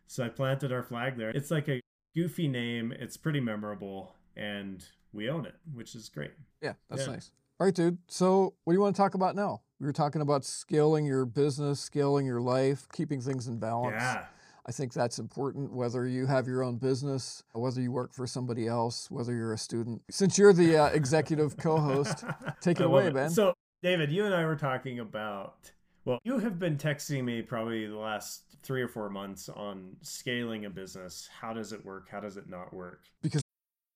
So 0.09 0.23
I 0.23 0.29
planted 0.29 0.71
our 0.71 0.81
flag 0.81 1.17
there. 1.17 1.29
It's 1.29 1.51
like 1.51 1.69
a 1.69 1.79
goofy 2.15 2.47
name. 2.47 2.91
It's 2.91 3.15
pretty 3.15 3.39
memorable. 3.39 4.15
And 4.35 4.83
we 5.13 5.29
own 5.29 5.45
it, 5.45 5.53
which 5.71 5.93
is 5.93 6.09
great. 6.09 6.31
Yeah, 6.63 6.73
that's 6.89 7.05
Yeah. 7.05 7.13
nice. 7.13 7.31
All 7.59 7.65
right, 7.65 7.75
dude. 7.75 7.99
So, 8.07 8.55
what 8.63 8.73
do 8.73 8.75
you 8.75 8.81
want 8.81 8.95
to 8.95 8.99
talk 8.99 9.13
about 9.13 9.35
now? 9.35 9.61
We 9.79 9.85
were 9.85 9.93
talking 9.93 10.21
about 10.21 10.43
scaling 10.45 11.05
your 11.05 11.25
business, 11.25 11.79
scaling 11.79 12.25
your 12.25 12.41
life, 12.41 12.87
keeping 12.91 13.21
things 13.21 13.47
in 13.47 13.59
balance. 13.59 14.01
Yeah. 14.01 14.25
I 14.65 14.71
think 14.71 14.93
that's 14.93 15.19
important, 15.19 15.73
whether 15.73 16.07
you 16.07 16.25
have 16.25 16.47
your 16.47 16.63
own 16.63 16.77
business, 16.77 17.43
whether 17.53 17.79
you 17.79 17.91
work 17.91 18.11
for 18.13 18.25
somebody 18.25 18.67
else, 18.67 19.11
whether 19.11 19.33
you're 19.33 19.53
a 19.53 19.57
student. 19.57 20.01
Since 20.09 20.39
you're 20.39 20.53
the 20.53 20.75
uh, 20.75 20.87
executive 20.87 21.55
co 21.55 21.77
host, 21.77 22.23
take 22.61 22.79
it 22.79 22.85
away, 22.85 23.11
Ben. 23.11 23.29
So, 23.29 23.53
David, 23.83 24.11
you 24.11 24.25
and 24.25 24.33
I 24.33 24.43
were 24.45 24.55
talking 24.55 24.99
about, 24.99 25.71
well, 26.05 26.19
you 26.23 26.39
have 26.39 26.59
been 26.59 26.77
texting 26.77 27.23
me 27.23 27.41
probably 27.41 27.87
the 27.87 27.97
last 27.97 28.43
three 28.63 28.81
or 28.81 28.87
four 28.87 29.09
months 29.09 29.49
on 29.49 29.95
scaling 30.01 30.65
a 30.65 30.69
business. 30.69 31.29
How 31.41 31.53
does 31.53 31.71
it 31.73 31.83
work? 31.85 32.09
How 32.09 32.19
does 32.19 32.37
it 32.37 32.49
not 32.49 32.73
work? 32.73 33.01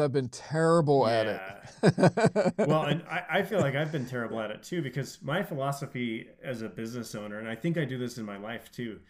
I've 0.00 0.12
been 0.12 0.28
terrible 0.28 1.06
at 1.06 1.26
it. 1.26 2.54
well, 2.68 2.84
and 2.84 3.02
I, 3.10 3.24
I, 3.30 3.42
feel 3.42 3.60
like 3.60 3.74
I've 3.74 3.92
been 3.92 4.06
terrible 4.06 4.40
at 4.40 4.50
it 4.50 4.62
too 4.62 4.82
because 4.82 5.18
my 5.22 5.42
philosophy 5.42 6.28
as 6.42 6.62
a 6.62 6.68
business 6.68 7.14
owner, 7.14 7.38
and 7.38 7.48
I 7.48 7.54
think 7.54 7.78
I 7.78 7.84
do 7.84 7.98
this 7.98 8.18
in 8.18 8.24
my 8.24 8.36
life 8.36 8.70
too, 8.72 9.00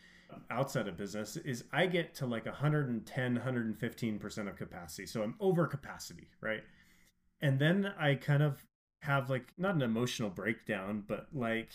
outside 0.51 0.89
of 0.89 0.97
business, 0.97 1.37
is 1.37 1.65
I 1.73 1.87
get 1.87 2.15
to 2.17 2.27
like 2.27 2.47
110, 2.47 3.39
115% 3.39 4.49
of 4.49 4.57
capacity. 4.57 5.07
So 5.07 5.23
I'm 5.23 5.35
over 5.41 5.67
capacity, 5.67 6.29
right? 6.41 6.63
And 7.41 7.59
then 7.59 7.93
I 7.99 8.15
kind 8.15 8.43
of 8.43 8.65
have 9.03 9.31
like 9.31 9.53
not 9.57 9.75
an 9.75 9.83
emotional 9.83 10.31
breakdown, 10.31 11.05
but 11.07 11.29
like 11.33 11.71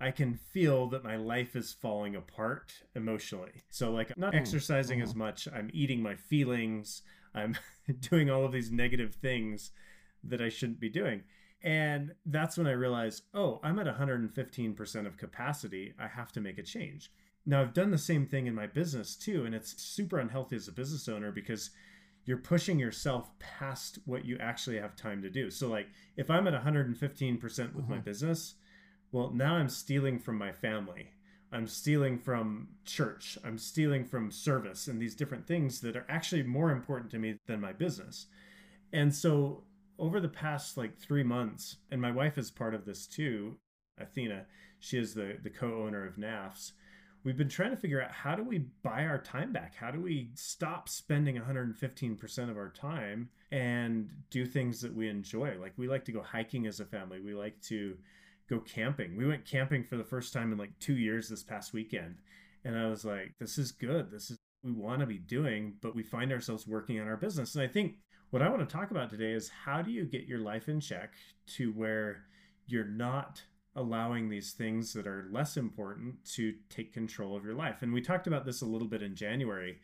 I 0.00 0.10
can 0.10 0.34
feel 0.34 0.88
that 0.88 1.04
my 1.04 1.16
life 1.16 1.56
is 1.56 1.72
falling 1.72 2.16
apart 2.16 2.72
emotionally. 2.94 3.62
So 3.70 3.90
like 3.90 4.10
I'm 4.10 4.20
not 4.20 4.32
mm, 4.32 4.40
exercising 4.40 5.02
as 5.02 5.10
mm-hmm. 5.10 5.18
much, 5.18 5.48
I'm 5.54 5.70
eating 5.72 6.02
my 6.02 6.16
feelings. 6.16 7.02
I'm 7.34 7.56
doing 8.00 8.30
all 8.30 8.44
of 8.44 8.52
these 8.52 8.70
negative 8.70 9.14
things 9.14 9.70
that 10.24 10.40
I 10.40 10.48
shouldn't 10.48 10.80
be 10.80 10.88
doing. 10.88 11.22
And 11.62 12.14
that's 12.24 12.56
when 12.56 12.66
I 12.66 12.72
realized, 12.72 13.24
oh, 13.34 13.60
I'm 13.62 13.78
at 13.78 13.86
115% 13.86 15.06
of 15.06 15.18
capacity. 15.18 15.92
I 15.98 16.08
have 16.08 16.32
to 16.32 16.40
make 16.40 16.58
a 16.58 16.62
change. 16.62 17.12
Now, 17.44 17.60
I've 17.60 17.74
done 17.74 17.90
the 17.90 17.98
same 17.98 18.26
thing 18.26 18.46
in 18.46 18.54
my 18.54 18.66
business 18.66 19.16
too, 19.16 19.44
and 19.44 19.54
it's 19.54 19.82
super 19.82 20.18
unhealthy 20.18 20.56
as 20.56 20.68
a 20.68 20.72
business 20.72 21.08
owner 21.08 21.32
because 21.32 21.70
you're 22.24 22.36
pushing 22.36 22.78
yourself 22.78 23.30
past 23.38 23.98
what 24.04 24.24
you 24.24 24.36
actually 24.38 24.78
have 24.78 24.94
time 24.94 25.22
to 25.22 25.30
do. 25.30 25.50
So, 25.50 25.68
like, 25.68 25.88
if 26.16 26.30
I'm 26.30 26.46
at 26.46 26.54
115% 26.54 27.40
with 27.40 27.50
mm-hmm. 27.50 27.90
my 27.90 27.98
business, 27.98 28.54
well, 29.12 29.30
now 29.30 29.54
I'm 29.54 29.68
stealing 29.68 30.18
from 30.18 30.36
my 30.38 30.52
family. 30.52 31.10
I'm 31.52 31.66
stealing 31.66 32.18
from 32.18 32.68
church. 32.84 33.36
I'm 33.44 33.58
stealing 33.58 34.04
from 34.04 34.30
service 34.30 34.86
and 34.86 35.00
these 35.00 35.14
different 35.14 35.46
things 35.46 35.80
that 35.80 35.96
are 35.96 36.06
actually 36.08 36.44
more 36.44 36.70
important 36.70 37.10
to 37.10 37.18
me 37.18 37.36
than 37.46 37.60
my 37.60 37.72
business. 37.72 38.26
And 38.92 39.14
so 39.14 39.64
over 39.98 40.20
the 40.20 40.28
past 40.28 40.76
like 40.76 40.96
three 40.96 41.24
months, 41.24 41.76
and 41.90 42.00
my 42.00 42.10
wife 42.10 42.38
is 42.38 42.50
part 42.50 42.74
of 42.74 42.84
this 42.84 43.06
too, 43.06 43.56
Athena, 43.98 44.46
she 44.78 44.98
is 44.98 45.12
the, 45.14 45.36
the 45.42 45.50
co-owner 45.50 46.06
of 46.06 46.16
NAFS. 46.16 46.72
We've 47.22 47.36
been 47.36 47.50
trying 47.50 47.70
to 47.70 47.76
figure 47.76 48.00
out 48.00 48.12
how 48.12 48.34
do 48.34 48.42
we 48.42 48.64
buy 48.82 49.04
our 49.04 49.18
time 49.18 49.52
back? 49.52 49.74
How 49.74 49.90
do 49.90 50.00
we 50.00 50.30
stop 50.34 50.88
spending 50.88 51.36
115% 51.36 52.50
of 52.50 52.56
our 52.56 52.70
time 52.70 53.28
and 53.52 54.08
do 54.30 54.46
things 54.46 54.80
that 54.80 54.94
we 54.94 55.08
enjoy? 55.08 55.58
Like 55.60 55.74
we 55.76 55.86
like 55.86 56.04
to 56.06 56.12
go 56.12 56.22
hiking 56.22 56.66
as 56.66 56.80
a 56.80 56.86
family. 56.86 57.20
We 57.20 57.34
like 57.34 57.60
to 57.62 57.98
go 58.50 58.58
camping. 58.58 59.16
We 59.16 59.26
went 59.26 59.46
camping 59.46 59.84
for 59.84 59.96
the 59.96 60.04
first 60.04 60.32
time 60.32 60.52
in 60.52 60.58
like 60.58 60.78
two 60.80 60.96
years 60.96 61.28
this 61.28 61.42
past 61.42 61.72
weekend. 61.72 62.16
And 62.64 62.76
I 62.76 62.88
was 62.88 63.04
like, 63.04 63.34
this 63.38 63.56
is 63.56 63.72
good. 63.72 64.10
This 64.10 64.30
is 64.30 64.38
we 64.62 64.72
want 64.72 65.00
to 65.00 65.06
be 65.06 65.18
doing, 65.18 65.74
but 65.80 65.94
we 65.94 66.02
find 66.02 66.32
ourselves 66.32 66.66
working 66.66 67.00
on 67.00 67.08
our 67.08 67.16
business. 67.16 67.54
And 67.54 67.64
I 67.64 67.66
think 67.66 67.94
what 68.28 68.42
I 68.42 68.48
want 68.48 68.60
to 68.60 68.76
talk 68.76 68.90
about 68.90 69.08
today 69.08 69.32
is 69.32 69.48
how 69.48 69.80
do 69.80 69.90
you 69.90 70.04
get 70.04 70.26
your 70.26 70.40
life 70.40 70.68
in 70.68 70.80
check 70.80 71.14
to 71.56 71.72
where 71.72 72.24
you're 72.66 72.84
not 72.84 73.42
allowing 73.74 74.28
these 74.28 74.52
things 74.52 74.92
that 74.92 75.06
are 75.06 75.28
less 75.30 75.56
important 75.56 76.24
to 76.24 76.54
take 76.68 76.92
control 76.92 77.36
of 77.36 77.44
your 77.44 77.54
life. 77.54 77.82
And 77.82 77.92
we 77.92 78.02
talked 78.02 78.26
about 78.26 78.44
this 78.44 78.62
a 78.62 78.66
little 78.66 78.88
bit 78.88 79.02
in 79.02 79.14
January. 79.14 79.78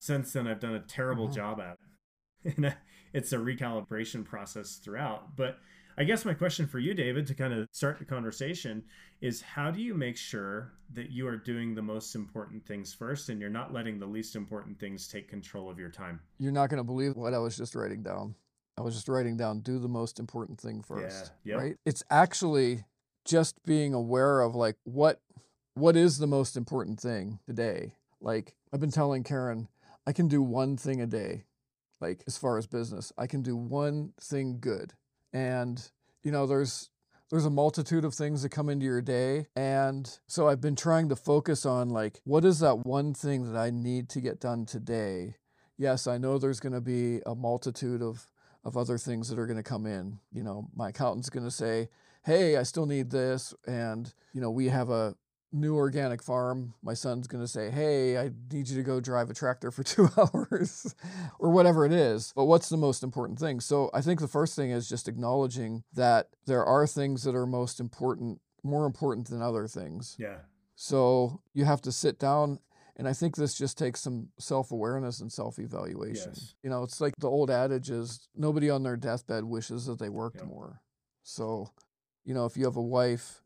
Since 0.00 0.32
then, 0.32 0.48
I've 0.48 0.60
done 0.60 0.74
a 0.74 0.80
terrible 0.80 1.26
mm-hmm. 1.26 1.36
job 1.36 1.60
at 1.60 1.72
it. 1.74 1.78
And 2.56 2.76
it's 3.12 3.32
a 3.32 3.38
recalibration 3.38 4.24
process 4.24 4.76
throughout. 4.76 5.36
But 5.36 5.58
I 5.98 6.04
guess 6.04 6.26
my 6.26 6.34
question 6.34 6.66
for 6.66 6.78
you, 6.78 6.92
David, 6.92 7.26
to 7.26 7.34
kind 7.34 7.54
of 7.54 7.68
start 7.72 7.98
the 7.98 8.04
conversation 8.04 8.84
is 9.22 9.40
how 9.40 9.70
do 9.70 9.80
you 9.80 9.94
make 9.94 10.18
sure 10.18 10.72
that 10.92 11.10
you 11.10 11.26
are 11.26 11.38
doing 11.38 11.74
the 11.74 11.80
most 11.80 12.14
important 12.14 12.66
things 12.66 12.92
first 12.92 13.30
and 13.30 13.40
you're 13.40 13.48
not 13.48 13.72
letting 13.72 13.98
the 13.98 14.04
least 14.04 14.36
important 14.36 14.78
things 14.78 15.08
take 15.08 15.26
control 15.26 15.70
of 15.70 15.78
your 15.78 15.88
time? 15.88 16.20
You're 16.38 16.52
not 16.52 16.68
going 16.68 16.78
to 16.78 16.84
believe 16.84 17.16
what 17.16 17.32
I 17.32 17.38
was 17.38 17.56
just 17.56 17.74
writing 17.74 18.02
down. 18.02 18.34
I 18.76 18.82
was 18.82 18.94
just 18.94 19.08
writing 19.08 19.38
down 19.38 19.60
do 19.60 19.78
the 19.78 19.88
most 19.88 20.20
important 20.20 20.60
thing 20.60 20.82
first. 20.82 21.32
Yeah. 21.44 21.54
Yep. 21.54 21.62
Right? 21.62 21.76
It's 21.86 22.04
actually 22.10 22.84
just 23.24 23.62
being 23.64 23.94
aware 23.94 24.42
of 24.42 24.54
like 24.54 24.76
what 24.84 25.20
what 25.72 25.96
is 25.96 26.18
the 26.18 26.26
most 26.26 26.58
important 26.58 27.00
thing 27.00 27.38
today. 27.46 27.94
Like 28.20 28.54
I've 28.70 28.80
been 28.80 28.90
telling 28.90 29.24
Karen, 29.24 29.68
I 30.06 30.12
can 30.12 30.28
do 30.28 30.42
one 30.42 30.76
thing 30.76 31.00
a 31.00 31.06
day. 31.06 31.44
Like 32.02 32.22
as 32.26 32.36
far 32.36 32.58
as 32.58 32.66
business, 32.66 33.14
I 33.16 33.26
can 33.26 33.40
do 33.40 33.56
one 33.56 34.12
thing 34.20 34.58
good 34.60 34.92
and 35.32 35.90
you 36.22 36.30
know 36.30 36.46
there's 36.46 36.90
there's 37.30 37.44
a 37.44 37.50
multitude 37.50 38.04
of 38.04 38.14
things 38.14 38.42
that 38.42 38.50
come 38.50 38.68
into 38.68 38.86
your 38.86 39.02
day. 39.02 39.46
And 39.56 40.08
so 40.26 40.48
i've 40.48 40.60
been 40.60 40.76
trying 40.76 41.08
to 41.08 41.16
focus 41.16 41.66
on 41.66 41.90
like 41.90 42.20
what 42.24 42.44
is 42.44 42.60
that 42.60 42.86
one 42.86 43.14
thing 43.14 43.52
that 43.52 43.58
i 43.58 43.70
need 43.70 44.08
to 44.10 44.20
get 44.20 44.40
done 44.40 44.66
today? 44.66 45.36
Yes 45.78 46.06
i 46.06 46.18
know 46.18 46.38
there's 46.38 46.60
going 46.60 46.72
to 46.72 46.80
be 46.80 47.20
a 47.26 47.34
multitude 47.34 48.02
of 48.02 48.28
of 48.64 48.76
other 48.76 48.98
things 48.98 49.28
that 49.28 49.38
are 49.38 49.46
going 49.46 49.56
to 49.56 49.62
come 49.62 49.86
in. 49.86 50.18
You 50.32 50.42
know 50.42 50.68
my 50.74 50.88
accountant's 50.90 51.30
going 51.30 51.44
to 51.44 51.50
say 51.50 51.88
hey 52.24 52.56
i 52.56 52.62
still 52.62 52.86
need 52.86 53.10
this. 53.10 53.54
And 53.66 54.12
you 54.32 54.40
know 54.40 54.50
we 54.50 54.68
have 54.68 54.90
a 54.90 55.16
new 55.52 55.76
organic 55.76 56.22
farm, 56.22 56.74
my 56.82 56.94
son's 56.94 57.26
going 57.26 57.42
to 57.42 57.48
say, 57.48 57.70
Hey, 57.70 58.18
I 58.18 58.30
need 58.52 58.68
you 58.68 58.76
to 58.76 58.82
go 58.82 59.00
drive 59.00 59.30
a 59.30 59.34
tractor 59.34 59.70
for 59.70 59.82
two 59.84 60.08
hours 60.16 60.94
or 61.38 61.50
whatever 61.50 61.84
it 61.84 61.92
is. 61.92 62.32
But 62.34 62.44
what's 62.44 62.68
the 62.68 62.76
most 62.76 63.02
important 63.02 63.38
thing? 63.38 63.60
So 63.60 63.90
I 63.94 64.00
think 64.00 64.20
the 64.20 64.28
first 64.28 64.56
thing 64.56 64.70
is 64.70 64.88
just 64.88 65.08
acknowledging 65.08 65.84
that 65.94 66.28
there 66.46 66.64
are 66.64 66.86
things 66.86 67.22
that 67.24 67.34
are 67.34 67.46
most 67.46 67.80
important, 67.80 68.40
more 68.62 68.86
important 68.86 69.28
than 69.28 69.42
other 69.42 69.66
things. 69.66 70.16
Yeah. 70.18 70.38
So 70.74 71.40
you 71.54 71.64
have 71.64 71.80
to 71.82 71.92
sit 71.92 72.18
down. 72.18 72.60
And 72.98 73.06
I 73.06 73.12
think 73.12 73.36
this 73.36 73.52
just 73.52 73.76
takes 73.76 74.00
some 74.00 74.28
self 74.38 74.72
awareness 74.72 75.20
and 75.20 75.30
self 75.30 75.58
evaluation. 75.58 76.32
Yes. 76.34 76.54
You 76.62 76.70
know, 76.70 76.82
it's 76.82 76.98
like 76.98 77.12
the 77.18 77.28
old 77.28 77.50
adage 77.50 77.90
is 77.90 78.26
nobody 78.34 78.70
on 78.70 78.82
their 78.82 78.96
deathbed 78.96 79.44
wishes 79.44 79.84
that 79.84 79.98
they 79.98 80.08
worked 80.08 80.42
more. 80.42 80.80
So, 81.22 81.72
you 82.24 82.32
know, 82.32 82.46
if 82.46 82.56
you 82.56 82.64
have 82.64 82.76
a 82.76 82.82
wife 82.82 83.42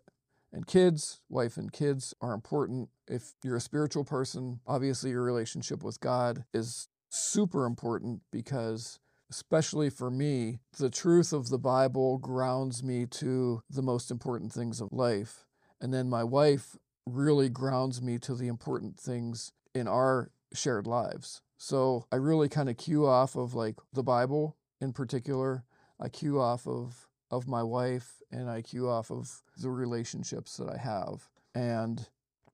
and 0.53 0.67
kids, 0.67 1.21
wife 1.29 1.57
and 1.57 1.73
kids 1.73 2.15
are 2.21 2.33
important. 2.33 2.89
If 3.09 3.35
you're 3.43 3.57
a 3.57 3.61
spiritual 3.61 4.05
person, 4.05 4.61
obviously 4.67 5.11
your 5.11 5.23
relationship 5.23 5.83
with 5.83 6.01
God 6.01 6.45
is 6.53 6.89
super 7.09 7.67
important 7.67 8.23
because, 8.33 8.99
especially 9.31 9.91
for 9.91 10.11
me, 10.11 10.59
the 10.79 10.91
truth 10.91 11.33
of 11.33 11.49
the 11.49 11.59
Bible 11.59 12.19
grounds 12.19 12.83
me 12.83 13.07
to 13.07 13.63
the 13.71 13.83
most 13.83 14.11
important 14.11 14.53
things 14.53 14.81
of 14.81 14.93
life. 14.93 15.45
And 15.81 15.95
then 15.95 16.09
my 16.09 16.25
wife 16.25 16.77
really 17.07 17.49
grounds 17.49 18.03
me 18.03 18.19
to 18.19 18.35
the 18.35 18.49
important 18.49 18.99
things 18.99 19.53
in 19.75 19.89
our 19.89 20.31
shared 20.53 20.87
lives. 20.87 21.43
So 21.59 22.07
I 22.11 22.17
really 22.17 22.49
kind 22.49 22.69
of 22.69 22.77
cue 22.77 23.07
off 23.07 23.37
of 23.37 23.55
like 23.55 23.77
the 23.93 24.03
Bible 24.03 24.57
in 24.81 24.93
particular. 24.93 25.65
I 26.01 26.09
cue 26.09 26.41
off 26.41 26.67
of 26.67 27.07
of 27.31 27.49
my 27.49 27.63
wife 27.63 28.23
and 28.31 28.49
IQ 28.49 28.89
off 28.89 29.11
of 29.11 29.43
the 29.57 29.71
relationships 29.71 30.57
that 30.57 30.69
I 30.69 30.79
have. 30.79 31.29
And 31.55 32.09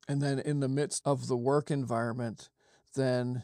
and 0.09 0.23
then 0.23 0.39
in 0.39 0.61
the 0.61 0.69
midst 0.69 1.03
of 1.05 1.27
the 1.27 1.37
work 1.37 1.71
environment, 1.71 2.49
then 2.95 3.43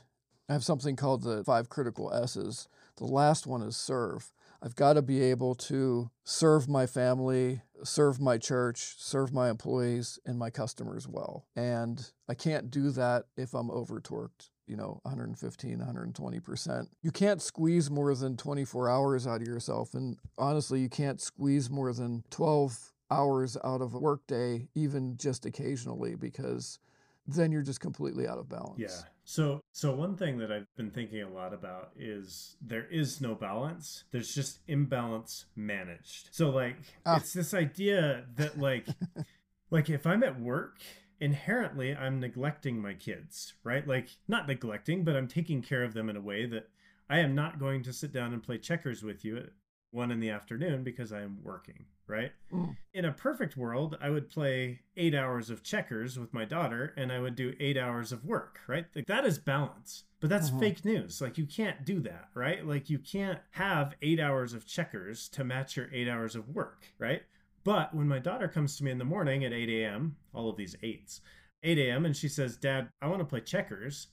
I 0.49 0.53
have 0.53 0.64
something 0.64 0.97
called 0.97 1.23
the 1.23 1.42
five 1.45 1.68
critical 1.68 2.12
S's. 2.12 2.68
The 2.97 3.05
last 3.05 3.47
one 3.47 3.62
is 3.62 3.77
serve. 3.77 4.33
I've 4.62 4.77
got 4.77 4.92
to 4.92 5.03
be 5.03 5.21
able 5.23 5.57
to 5.57 6.11
serve 6.23 6.68
my 6.68 6.87
family, 6.87 7.62
serve 7.83 8.21
my 8.21 8.38
church, 8.38 8.95
serve 8.99 9.33
my 9.33 9.51
employees 9.51 10.21
and 10.25 10.38
my 10.38 10.51
customers 10.51 11.09
well. 11.09 11.47
And 11.57 12.12
I 12.29 12.35
can't 12.35 12.71
do 12.71 12.90
that 12.90 13.25
if 13.37 13.55
I'm 13.55 13.71
overtorqued 13.71 14.51
you 14.73 14.79
know 14.79 14.99
115 15.03 15.79
120% 15.79 16.87
you 17.03 17.11
can't 17.11 17.43
squeeze 17.43 17.91
more 17.91 18.15
than 18.15 18.39
24 18.39 18.89
hours 18.89 19.27
out 19.27 19.43
of 19.43 19.47
yourself 19.47 19.93
and 19.93 20.17
honestly 20.39 20.81
you 20.81 20.89
can't 20.89 21.21
squeeze 21.21 21.69
more 21.69 21.93
than 21.93 22.25
12 22.31 22.95
hours 23.11 23.59
out 23.65 23.83
of 23.83 23.93
a 23.93 23.99
workday 23.99 24.67
even 24.75 25.15
just 25.19 25.45
occasionally 25.45 26.15
because 26.15 26.79
then 27.27 27.53
you're 27.53 27.63
just 27.63 27.81
completely 27.81 28.27
out 28.27 28.39
of 28.39 28.49
balance. 28.49 28.79
Yeah. 28.79 29.09
So 29.25 29.61
so 29.73 29.95
one 29.95 30.17
thing 30.17 30.39
that 30.39 30.51
i've 30.51 30.67
been 30.77 30.91
thinking 30.91 31.23
a 31.23 31.29
lot 31.29 31.55
about 31.55 31.91
is 31.97 32.57
there 32.63 32.87
is 32.91 33.21
no 33.21 33.35
balance. 33.35 34.05
There's 34.11 34.35
just 34.35 34.61
imbalance 34.67 35.45
managed. 35.55 36.31
So 36.33 36.49
like 36.49 36.77
ah. 37.05 37.19
it's 37.19 37.35
this 37.35 37.53
idea 37.53 38.25
that 38.37 38.59
like 38.59 38.87
like 39.71 39.91
if 39.91 40.07
i'm 40.07 40.25
at 40.25 40.41
work 40.41 40.79
inherently 41.23 41.95
I'm 41.95 42.19
neglecting 42.21 42.83
my 42.83 42.95
kids, 42.95 43.55
right? 43.65 43.87
Like 43.87 44.09
not 44.29 44.49
neglecting, 44.49 45.05
but 45.05 45.17
I'm 45.17 45.29
taking 45.29 45.63
care 45.63 45.85
of 45.85 45.95
them 45.95 46.11
in 46.11 46.17
a 46.17 46.21
way 46.21 46.47
that 46.47 46.69
I 47.09 47.21
am 47.21 47.35
not 47.35 47.59
going 47.61 47.83
to 47.85 47.93
sit 47.93 48.13
down 48.13 48.33
and 48.33 48.43
play 48.43 48.59
checkers 48.59 49.03
with 49.03 49.25
you 49.25 49.37
at 49.37 49.51
one 49.93 50.11
in 50.11 50.21
the 50.21 50.31
afternoon 50.31 50.83
because 50.83 51.13
I 51.13 51.21
am 51.21 51.39
working, 51.43 51.85
right? 52.07 52.33
Mm. 52.53 52.77
In 52.95 53.05
a 53.05 53.13
perfect 53.13 53.57
world, 53.57 53.97
I 54.01 54.11
would 54.11 54.29
play 54.31 54.81
eight 54.97 55.15
hours 55.15 55.49
of 55.49 55.63
checkers 55.63 56.19
with 56.19 56.33
my 56.35 56.45
daughter 56.45 56.93
and 56.97 57.13
I 57.13 57.21
would 57.21 57.37
do 57.37 57.55
eight 57.61 57.77
hours 57.77 58.11
of 58.11 58.25
work, 58.25 58.59
right? 58.67 58.87
Like 58.97 59.07
that 59.07 59.25
is 59.25 59.39
balance. 59.39 60.05
But 60.19 60.31
that's 60.31 60.51
Mhm. 60.51 60.61
fake 60.61 60.85
news. 60.85 61.21
Like 61.21 61.39
you 61.39 61.47
can't 61.47 61.85
do 61.85 62.01
that, 62.01 62.31
right? 62.35 62.67
Like 62.67 62.91
you 62.91 62.99
can't 62.99 63.41
have 63.51 63.95
eight 64.03 64.19
hours 64.19 64.55
of 64.55 64.67
checkers 64.67 65.29
to 65.31 65.45
match 65.45 65.77
your 65.77 65.89
eight 65.93 66.09
hours 66.09 66.35
of 66.35 66.49
work, 66.49 66.85
right? 66.99 67.23
But 67.64 67.94
when 67.94 68.09
my 68.09 68.18
daughter 68.18 68.48
comes 68.48 68.77
to 68.77 68.85
me 68.85 68.90
in 68.90 68.98
the 68.98 69.05
morning 69.05 69.44
at 69.44 69.53
8 69.53 69.68
a.m., 69.68 70.16
all 70.35 70.48
of 70.48 70.57
these 70.57 70.77
eights, 70.83 71.20
8 71.62 71.79
a.m., 71.79 72.05
and 72.05 72.16
she 72.16 72.29
says, 72.29 72.57
Dad, 72.57 72.88
I 73.01 73.07
want 73.07 73.20
to 73.20 73.25
play 73.25 73.40
checkers. 73.40 74.09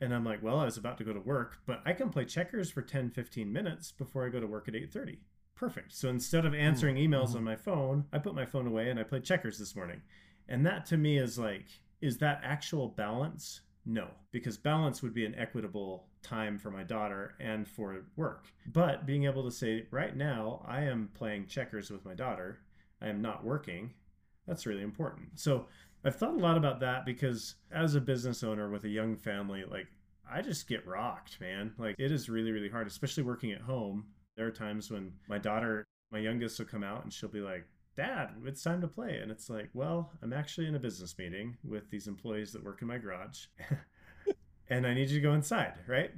And 0.00 0.14
I'm 0.14 0.24
like, 0.24 0.42
well, 0.42 0.58
I 0.58 0.64
was 0.64 0.76
about 0.76 0.98
to 0.98 1.04
go 1.04 1.12
to 1.12 1.20
work, 1.20 1.58
but 1.66 1.80
I 1.86 1.92
can 1.92 2.10
play 2.10 2.24
checkers 2.24 2.70
for 2.70 2.82
10, 2.82 3.10
15 3.10 3.52
minutes 3.52 3.92
before 3.92 4.26
I 4.26 4.30
go 4.30 4.40
to 4.40 4.46
work 4.46 4.68
at 4.68 4.74
8:30. 4.74 5.18
Perfect. 5.54 5.94
So 5.94 6.08
instead 6.08 6.44
of 6.44 6.54
answering 6.54 6.96
mm-hmm. 6.96 7.14
emails 7.14 7.28
mm-hmm. 7.28 7.38
on 7.38 7.44
my 7.44 7.56
phone, 7.56 8.04
I 8.12 8.18
put 8.18 8.34
my 8.34 8.44
phone 8.44 8.66
away 8.66 8.90
and 8.90 8.98
I 8.98 9.04
played 9.04 9.24
checkers 9.24 9.58
this 9.58 9.76
morning. 9.76 10.02
And 10.48 10.66
that 10.66 10.84
to 10.86 10.96
me 10.96 11.18
is 11.18 11.38
like, 11.38 11.66
is 12.00 12.18
that 12.18 12.40
actual 12.42 12.88
balance? 12.88 13.60
No, 13.86 14.08
because 14.32 14.56
balance 14.56 15.02
would 15.02 15.14
be 15.14 15.26
an 15.26 15.34
equitable 15.36 16.08
time 16.22 16.58
for 16.58 16.70
my 16.70 16.82
daughter 16.82 17.34
and 17.38 17.68
for 17.68 18.04
work. 18.16 18.46
But 18.66 19.06
being 19.06 19.24
able 19.24 19.44
to 19.44 19.50
say, 19.50 19.86
right 19.90 20.16
now, 20.16 20.64
I 20.66 20.82
am 20.84 21.10
playing 21.14 21.46
checkers 21.46 21.90
with 21.90 22.04
my 22.04 22.14
daughter, 22.14 22.60
I 23.04 23.08
am 23.08 23.20
not 23.20 23.44
working, 23.44 23.92
that's 24.46 24.66
really 24.66 24.82
important. 24.82 25.28
So 25.34 25.66
I've 26.04 26.16
thought 26.16 26.34
a 26.34 26.38
lot 26.38 26.56
about 26.56 26.80
that 26.80 27.04
because 27.04 27.56
as 27.72 27.94
a 27.94 28.00
business 28.00 28.42
owner 28.42 28.70
with 28.70 28.84
a 28.84 28.88
young 28.88 29.16
family, 29.16 29.64
like 29.70 29.86
I 30.30 30.42
just 30.42 30.68
get 30.68 30.86
rocked, 30.86 31.40
man. 31.40 31.72
Like 31.78 31.96
it 31.98 32.10
is 32.10 32.28
really, 32.28 32.50
really 32.50 32.68
hard, 32.68 32.86
especially 32.86 33.22
working 33.22 33.52
at 33.52 33.60
home. 33.60 34.06
There 34.36 34.46
are 34.46 34.50
times 34.50 34.90
when 34.90 35.12
my 35.28 35.38
daughter, 35.38 35.84
my 36.10 36.18
youngest, 36.18 36.58
will 36.58 36.66
come 36.66 36.82
out 36.82 37.04
and 37.04 37.12
she'll 37.12 37.28
be 37.28 37.40
like, 37.40 37.66
Dad, 37.96 38.30
it's 38.44 38.62
time 38.62 38.80
to 38.80 38.88
play. 38.88 39.18
And 39.22 39.30
it's 39.30 39.48
like, 39.48 39.70
well, 39.72 40.10
I'm 40.22 40.32
actually 40.32 40.66
in 40.66 40.74
a 40.74 40.80
business 40.80 41.14
meeting 41.16 41.56
with 41.62 41.90
these 41.90 42.08
employees 42.08 42.52
that 42.52 42.64
work 42.64 42.82
in 42.82 42.88
my 42.88 42.98
garage. 42.98 43.46
and 44.68 44.86
I 44.86 44.94
need 44.94 45.10
you 45.10 45.20
to 45.20 45.26
go 45.26 45.34
inside, 45.34 45.74
right? 45.86 46.10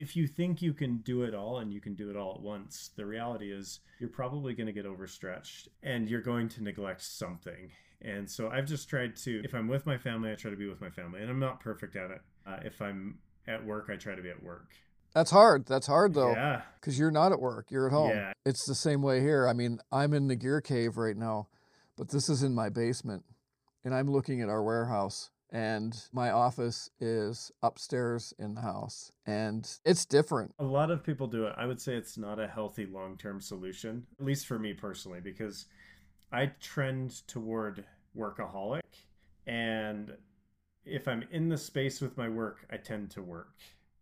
If 0.00 0.14
you 0.16 0.26
think 0.28 0.62
you 0.62 0.72
can 0.72 0.98
do 0.98 1.22
it 1.22 1.34
all 1.34 1.58
and 1.58 1.72
you 1.72 1.80
can 1.80 1.94
do 1.94 2.08
it 2.10 2.16
all 2.16 2.34
at 2.34 2.40
once, 2.40 2.90
the 2.96 3.04
reality 3.04 3.50
is 3.52 3.80
you're 3.98 4.08
probably 4.08 4.54
going 4.54 4.66
to 4.68 4.72
get 4.72 4.86
overstretched 4.86 5.68
and 5.82 6.08
you're 6.08 6.22
going 6.22 6.48
to 6.50 6.62
neglect 6.62 7.02
something. 7.02 7.70
And 8.00 8.30
so 8.30 8.48
I've 8.48 8.66
just 8.66 8.88
tried 8.88 9.16
to, 9.24 9.42
if 9.44 9.54
I'm 9.54 9.66
with 9.66 9.86
my 9.86 9.98
family, 9.98 10.30
I 10.30 10.36
try 10.36 10.52
to 10.52 10.56
be 10.56 10.68
with 10.68 10.80
my 10.80 10.90
family. 10.90 11.20
And 11.20 11.28
I'm 11.28 11.40
not 11.40 11.58
perfect 11.58 11.96
at 11.96 12.12
it. 12.12 12.20
Uh, 12.46 12.58
if 12.64 12.80
I'm 12.80 13.18
at 13.48 13.64
work, 13.66 13.88
I 13.92 13.96
try 13.96 14.14
to 14.14 14.22
be 14.22 14.30
at 14.30 14.40
work. 14.42 14.68
That's 15.14 15.30
hard. 15.32 15.66
That's 15.66 15.86
hard 15.88 16.14
though. 16.14 16.30
Yeah. 16.32 16.62
because 16.80 16.96
you're 16.98 17.10
not 17.10 17.32
at 17.32 17.40
work 17.40 17.70
you're 17.70 17.86
at 17.86 17.92
home 17.92 18.10
Yeah. 18.10 18.32
it's 18.44 18.64
the 18.66 18.74
same 18.74 19.02
way 19.02 19.20
here 19.20 19.48
i 19.48 19.52
mean 19.52 19.78
i'm 19.90 20.12
in 20.14 20.28
the 20.28 20.36
gear 20.36 20.60
cave 20.60 20.96
right 20.96 21.16
now 21.16 21.48
but 21.96 22.10
this 22.10 22.28
is 22.28 22.42
in 22.42 22.54
my 22.54 22.68
basement 22.68 23.24
and 23.84 23.94
i'm 23.94 24.08
looking 24.10 24.42
at 24.42 24.48
our 24.48 24.62
warehouse 24.62 25.30
and 25.50 26.04
my 26.12 26.30
office 26.30 26.90
is 27.00 27.50
upstairs 27.62 28.34
in 28.38 28.54
the 28.54 28.60
house 28.60 29.12
and 29.26 29.78
it's 29.84 30.04
different 30.04 30.54
A 30.58 30.64
lot 30.64 30.90
of 30.90 31.02
people 31.02 31.26
do 31.26 31.44
it. 31.44 31.54
I 31.56 31.66
would 31.66 31.80
say 31.80 31.94
it's 31.94 32.18
not 32.18 32.38
a 32.38 32.46
healthy 32.46 32.86
long 32.86 33.16
term 33.16 33.40
solution, 33.40 34.06
at 34.18 34.26
least 34.26 34.46
for 34.46 34.58
me 34.58 34.72
personally, 34.72 35.20
because 35.20 35.66
I 36.32 36.52
trend 36.60 37.26
toward 37.26 37.84
workaholic. 38.16 38.80
And 39.46 40.12
if 40.84 41.08
I'm 41.08 41.24
in 41.30 41.48
the 41.48 41.56
space 41.56 42.00
with 42.00 42.16
my 42.16 42.28
work, 42.28 42.66
I 42.70 42.76
tend 42.76 43.10
to 43.12 43.22
work. 43.22 43.54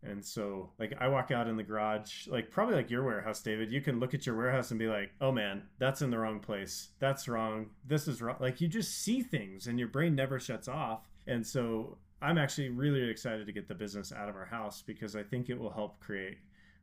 And 0.02 0.24
so, 0.24 0.70
like, 0.78 0.94
I 1.00 1.08
walk 1.08 1.30
out 1.30 1.48
in 1.48 1.56
the 1.56 1.62
garage, 1.62 2.28
like, 2.28 2.50
probably 2.50 2.76
like 2.76 2.90
your 2.90 3.04
warehouse, 3.04 3.42
David. 3.42 3.72
You 3.72 3.80
can 3.80 3.98
look 3.98 4.14
at 4.14 4.24
your 4.24 4.36
warehouse 4.36 4.70
and 4.70 4.78
be 4.78 4.86
like, 4.86 5.10
oh 5.20 5.32
man, 5.32 5.62
that's 5.78 6.02
in 6.02 6.10
the 6.10 6.18
wrong 6.18 6.38
place. 6.38 6.90
That's 7.00 7.26
wrong. 7.28 7.70
This 7.84 8.06
is 8.06 8.22
wrong. 8.22 8.36
Like, 8.40 8.60
you 8.60 8.68
just 8.68 9.02
see 9.02 9.22
things 9.22 9.66
and 9.66 9.78
your 9.78 9.88
brain 9.88 10.14
never 10.14 10.38
shuts 10.38 10.68
off. 10.68 11.08
And 11.26 11.46
so, 11.46 11.98
I'm 12.22 12.38
actually 12.38 12.70
really 12.70 13.08
excited 13.10 13.46
to 13.46 13.52
get 13.52 13.68
the 13.68 13.74
business 13.74 14.10
out 14.12 14.28
of 14.28 14.36
our 14.36 14.46
house 14.46 14.82
because 14.82 15.14
I 15.14 15.22
think 15.22 15.50
it 15.50 15.58
will 15.58 15.70
help 15.70 16.00
create 16.00 16.38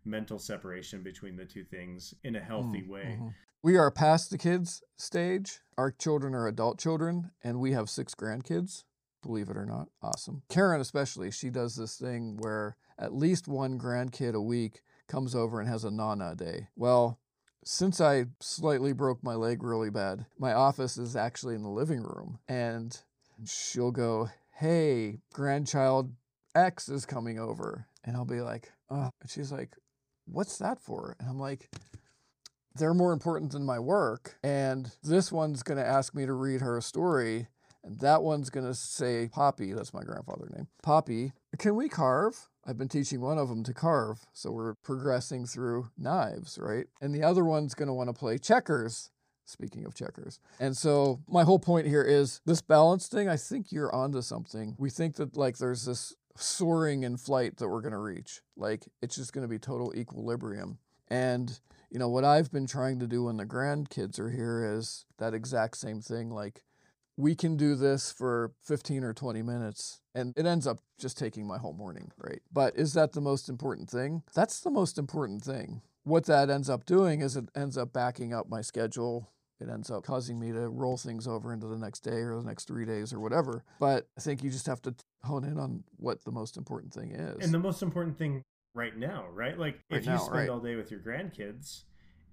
mental 0.05 0.37
separation 0.37 1.01
between 1.01 1.35
the 1.35 1.45
two 1.45 1.63
things 1.63 2.13
in 2.23 2.35
a 2.35 2.39
healthy 2.39 2.83
Mm, 2.83 2.89
way. 2.89 3.17
mhm. 3.19 3.33
we 3.63 3.77
are 3.77 3.89
past 3.89 4.29
the 4.29 4.37
kids 4.37 4.83
stage 4.97 5.61
our 5.77 5.89
children 5.89 6.35
are 6.35 6.45
adult 6.47 6.77
children 6.77 7.31
and 7.41 7.59
we 7.61 7.71
have 7.71 7.89
six 7.89 8.13
grandkids 8.13 8.83
believe 9.21 9.49
it 9.49 9.55
or 9.55 9.65
not 9.65 9.87
awesome 10.01 10.43
karen 10.49 10.81
especially 10.81 11.31
she 11.31 11.49
does 11.49 11.77
this 11.77 11.95
thing 11.97 12.35
where 12.41 12.75
at 12.99 13.13
least 13.13 13.47
one 13.47 13.79
grandkid 13.79 14.33
a 14.33 14.41
week 14.41 14.81
comes 15.07 15.33
over 15.33 15.61
and 15.61 15.69
has 15.69 15.85
a 15.85 15.91
nana 15.91 16.35
day 16.35 16.67
well 16.75 17.17
since 17.65 18.01
I 18.01 18.25
slightly 18.41 18.91
broke 18.91 19.23
my 19.23 19.35
leg 19.35 19.63
really 19.63 19.89
bad, 19.89 20.25
my 20.37 20.51
office 20.51 20.97
is 20.97 21.15
actually 21.15 21.55
in 21.55 21.63
the 21.63 21.69
living 21.69 22.03
room. 22.03 22.39
And 22.45 22.99
she'll 23.45 23.91
go, 23.91 24.29
Hey, 24.51 25.19
grandchild 25.33 26.13
X 26.55 26.89
is 26.89 27.05
coming 27.05 27.39
over. 27.39 27.87
And 28.03 28.15
I'll 28.15 28.25
be 28.25 28.41
like, 28.41 28.71
Oh, 28.89 29.09
and 29.21 29.29
she's 29.29 29.51
like, 29.51 29.75
What's 30.25 30.57
that 30.57 30.79
for? 30.79 31.15
And 31.19 31.29
I'm 31.29 31.39
like, 31.39 31.69
They're 32.75 32.93
more 32.93 33.13
important 33.13 33.51
than 33.51 33.65
my 33.65 33.79
work. 33.79 34.37
And 34.43 34.91
this 35.03 35.31
one's 35.31 35.63
going 35.63 35.77
to 35.77 35.85
ask 35.85 36.13
me 36.15 36.25
to 36.25 36.33
read 36.33 36.61
her 36.61 36.77
a 36.77 36.81
story. 36.81 37.47
And 37.83 37.99
that 37.99 38.23
one's 38.23 38.49
going 38.49 38.65
to 38.65 38.73
say, 38.73 39.29
Poppy, 39.31 39.73
that's 39.73 39.93
my 39.93 40.03
grandfather's 40.03 40.51
name. 40.55 40.67
Poppy, 40.81 41.33
can 41.57 41.75
we 41.75 41.89
carve? 41.89 42.47
I've 42.65 42.77
been 42.77 42.87
teaching 42.87 43.19
one 43.19 43.37
of 43.37 43.49
them 43.49 43.63
to 43.63 43.73
carve. 43.73 44.25
So 44.31 44.51
we're 44.51 44.75
progressing 44.75 45.45
through 45.45 45.89
knives, 45.97 46.57
right? 46.61 46.85
And 47.01 47.13
the 47.13 47.23
other 47.23 47.43
one's 47.43 47.75
going 47.75 47.87
to 47.87 47.93
want 47.93 48.07
to 48.07 48.13
play 48.13 48.37
checkers. 48.37 49.11
Speaking 49.45 49.85
of 49.85 49.93
checkers. 49.93 50.39
And 50.59 50.75
so 50.75 51.19
my 51.27 51.43
whole 51.43 51.59
point 51.59 51.87
here 51.87 52.03
is 52.03 52.41
this 52.45 52.61
balance 52.61 53.07
thing, 53.07 53.27
I 53.27 53.35
think 53.35 53.71
you're 53.71 53.93
onto 53.93 54.21
something. 54.21 54.75
We 54.79 54.89
think 54.89 55.15
that 55.17 55.35
like 55.35 55.57
there's 55.57 55.85
this 55.85 56.15
soaring 56.37 57.03
in 57.03 57.17
flight 57.17 57.57
that 57.57 57.67
we're 57.67 57.81
going 57.81 57.91
to 57.93 57.97
reach. 57.97 58.41
Like 58.55 58.85
it's 59.01 59.15
just 59.15 59.33
going 59.33 59.43
to 59.43 59.49
be 59.49 59.59
total 59.59 59.93
equilibrium. 59.95 60.77
And 61.09 61.59
you 61.89 61.99
know 61.99 62.09
what 62.09 62.25
I've 62.25 62.51
been 62.51 62.67
trying 62.67 62.99
to 62.99 63.07
do 63.07 63.25
when 63.25 63.37
the 63.37 63.45
grandkids 63.45 64.19
are 64.19 64.29
here 64.29 64.75
is 64.77 65.05
that 65.19 65.33
exact 65.33 65.77
same 65.77 66.01
thing 66.01 66.29
like 66.29 66.63
we 67.17 67.35
can 67.35 67.55
do 67.55 67.75
this 67.75 68.11
for 68.11 68.53
15 68.63 69.03
or 69.03 69.13
20 69.13 69.43
minutes 69.43 70.01
and 70.15 70.33
it 70.35 70.45
ends 70.45 70.65
up 70.65 70.79
just 70.99 71.17
taking 71.17 71.47
my 71.47 71.57
whole 71.57 71.73
morning, 71.73 72.11
right? 72.17 72.41
But 72.51 72.75
is 72.75 72.93
that 72.93 73.13
the 73.13 73.21
most 73.21 73.49
important 73.49 73.89
thing? 73.89 74.23
That's 74.33 74.59
the 74.59 74.71
most 74.71 74.97
important 74.97 75.43
thing. 75.43 75.81
What 76.03 76.25
that 76.25 76.49
ends 76.49 76.69
up 76.69 76.85
doing 76.85 77.21
is 77.21 77.37
it 77.37 77.49
ends 77.55 77.77
up 77.77 77.93
backing 77.93 78.33
up 78.33 78.49
my 78.49 78.61
schedule. 78.61 79.29
It 79.59 79.69
ends 79.69 79.89
up 79.89 80.03
causing 80.03 80.39
me 80.39 80.51
to 80.51 80.67
roll 80.67 80.97
things 80.97 81.27
over 81.27 81.53
into 81.53 81.67
the 81.67 81.77
next 81.77 82.01
day 82.01 82.21
or 82.21 82.35
the 82.35 82.43
next 82.43 82.67
three 82.67 82.85
days 82.85 83.13
or 83.13 83.19
whatever. 83.19 83.63
But 83.79 84.07
I 84.17 84.21
think 84.21 84.43
you 84.43 84.49
just 84.49 84.67
have 84.67 84.81
to 84.81 84.95
hone 85.23 85.45
in 85.45 85.57
on 85.57 85.83
what 85.97 86.25
the 86.25 86.31
most 86.31 86.57
important 86.57 86.93
thing 86.93 87.11
is. 87.11 87.45
And 87.45 87.53
the 87.53 87.59
most 87.59 87.81
important 87.81 88.17
thing 88.17 88.43
right 88.75 88.97
now, 88.97 89.25
right? 89.31 89.57
Like 89.57 89.79
Right 89.89 89.99
if 89.99 90.05
you 90.05 90.11
now, 90.11 90.17
spend 90.17 90.39
right. 90.39 90.49
all 90.49 90.59
day 90.59 90.75
with 90.75 90.91
your 90.91 90.99
grandkids 90.99 91.83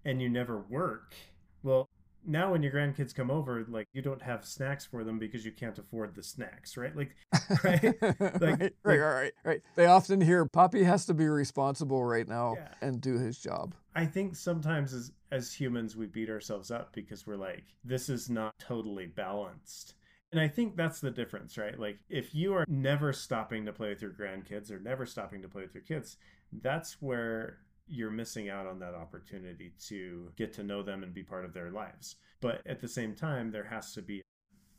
and 0.05 0.21
you 0.21 0.29
never 0.29 0.65
work, 0.69 1.15
well, 1.63 1.90
now 2.27 2.53
when 2.53 2.63
your 2.63 2.73
grandkids 2.73 3.15
come 3.15 3.31
over, 3.31 3.65
like 3.69 3.89
you 3.93 4.03
don't 4.03 4.23
have 4.23 4.45
snacks 4.45 4.85
for 4.85 5.05
them 5.05 5.19
because 5.19 5.45
you 5.45 5.53
can't 5.53 5.79
afford 5.79 6.15
the 6.15 6.23
snacks, 6.23 6.77
right? 6.77 6.95
Like, 6.97 7.15
right? 7.65 7.83
right, 8.03 8.21
Like- 8.21 8.41
right, 8.41 8.61
like- 8.61 8.73
right, 8.85 8.99
right, 9.01 9.33
right. 9.45 9.63
They 9.77 9.87
often 9.87 10.21
hear 10.21 10.45
Poppy 10.47 10.83
has 10.85 11.07
to 11.07 11.15
be 11.15 11.27
responsible 11.29 12.05
right 12.05 12.29
now 12.29 12.55
Yeah. 12.57 12.69
and 12.83 13.01
do 13.01 13.19
his 13.19 13.39
job. 13.39 13.75
I 13.95 14.07
think 14.07 14.37
sometimes 14.37 14.93
as 14.95 15.13
as 15.33 15.53
humans 15.53 15.97
we 15.97 16.07
beat 16.07 16.29
ourselves 16.31 16.71
up 16.71 16.93
because 16.93 17.27
we're 17.27 17.37
like, 17.37 17.65
this 17.85 18.09
is 18.09 18.29
not 18.29 18.59
totally 18.59 19.07
balanced. 19.07 19.95
And 20.33 20.41
I 20.41 20.47
think 20.49 20.77
that's 20.77 21.01
the 21.01 21.11
difference, 21.11 21.57
right? 21.59 21.79
Like 21.79 21.99
if 22.09 22.35
you 22.35 22.55
are 22.55 22.65
never 22.69 23.13
stopping 23.13 23.67
to 23.67 23.73
play 23.73 23.89
with 23.89 24.03
your 24.03 24.13
grandkids 24.13 24.71
or 24.71 24.79
never 24.79 25.07
stopping 25.07 25.43
to 25.43 25.49
play 25.49 25.63
with 25.63 25.75
your 25.75 25.83
kids, 25.83 26.17
that's 26.63 27.01
where 27.01 27.59
you're 27.91 28.11
missing 28.11 28.49
out 28.49 28.67
on 28.67 28.79
that 28.79 28.95
opportunity 28.95 29.73
to 29.89 30.31
get 30.37 30.53
to 30.55 30.63
know 30.63 30.83
them 30.83 31.03
and 31.03 31.13
be 31.13 31.23
part 31.23 31.45
of 31.45 31.53
their 31.53 31.71
lives. 31.71 32.17
But 32.41 32.63
at 32.67 32.81
the 32.81 32.89
same 32.89 33.15
time, 33.15 33.51
there 33.51 33.65
has 33.65 33.93
to 33.95 34.03
be 34.03 34.23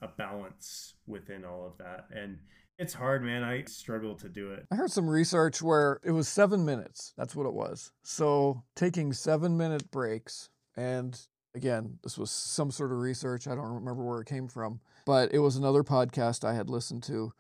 a 0.02 0.08
balance 0.08 0.96
within 1.06 1.46
all 1.46 1.66
of 1.66 1.78
that. 1.78 2.06
And 2.12 2.40
it's 2.80 2.94
hard, 2.94 3.24
man. 3.24 3.44
I 3.44 3.64
struggle 3.66 4.16
to 4.16 4.30
do 4.30 4.52
it. 4.52 4.66
I 4.72 4.76
heard 4.76 4.92
some 4.92 5.08
research 5.08 5.62
where 5.62 6.00
it 6.04 6.12
was 6.12 6.28
seven 6.28 6.66
minutes. 6.66 7.14
That's 7.18 7.36
what 7.36 7.46
it 7.46 7.54
was. 7.54 7.92
So 8.04 8.64
taking 8.76 9.14
seven 9.14 9.58
minute 9.58 9.92
breaks, 9.92 10.50
and 10.76 11.20
again, 11.54 12.00
this 12.02 12.18
was 12.18 12.32
some 12.32 12.72
sort 12.72 12.92
of 12.92 12.98
research. 12.98 13.48
I 13.48 13.56
don't 13.56 13.76
remember 13.76 14.04
where 14.04 14.22
it 14.22 14.28
came 14.28 14.48
from, 14.48 14.80
but 15.06 15.34
it 15.34 15.40
was 15.40 15.58
another 15.58 15.84
podcast 15.84 16.44
I 16.44 16.56
had 16.56 16.70
listened 16.70 17.04
to. 17.04 17.34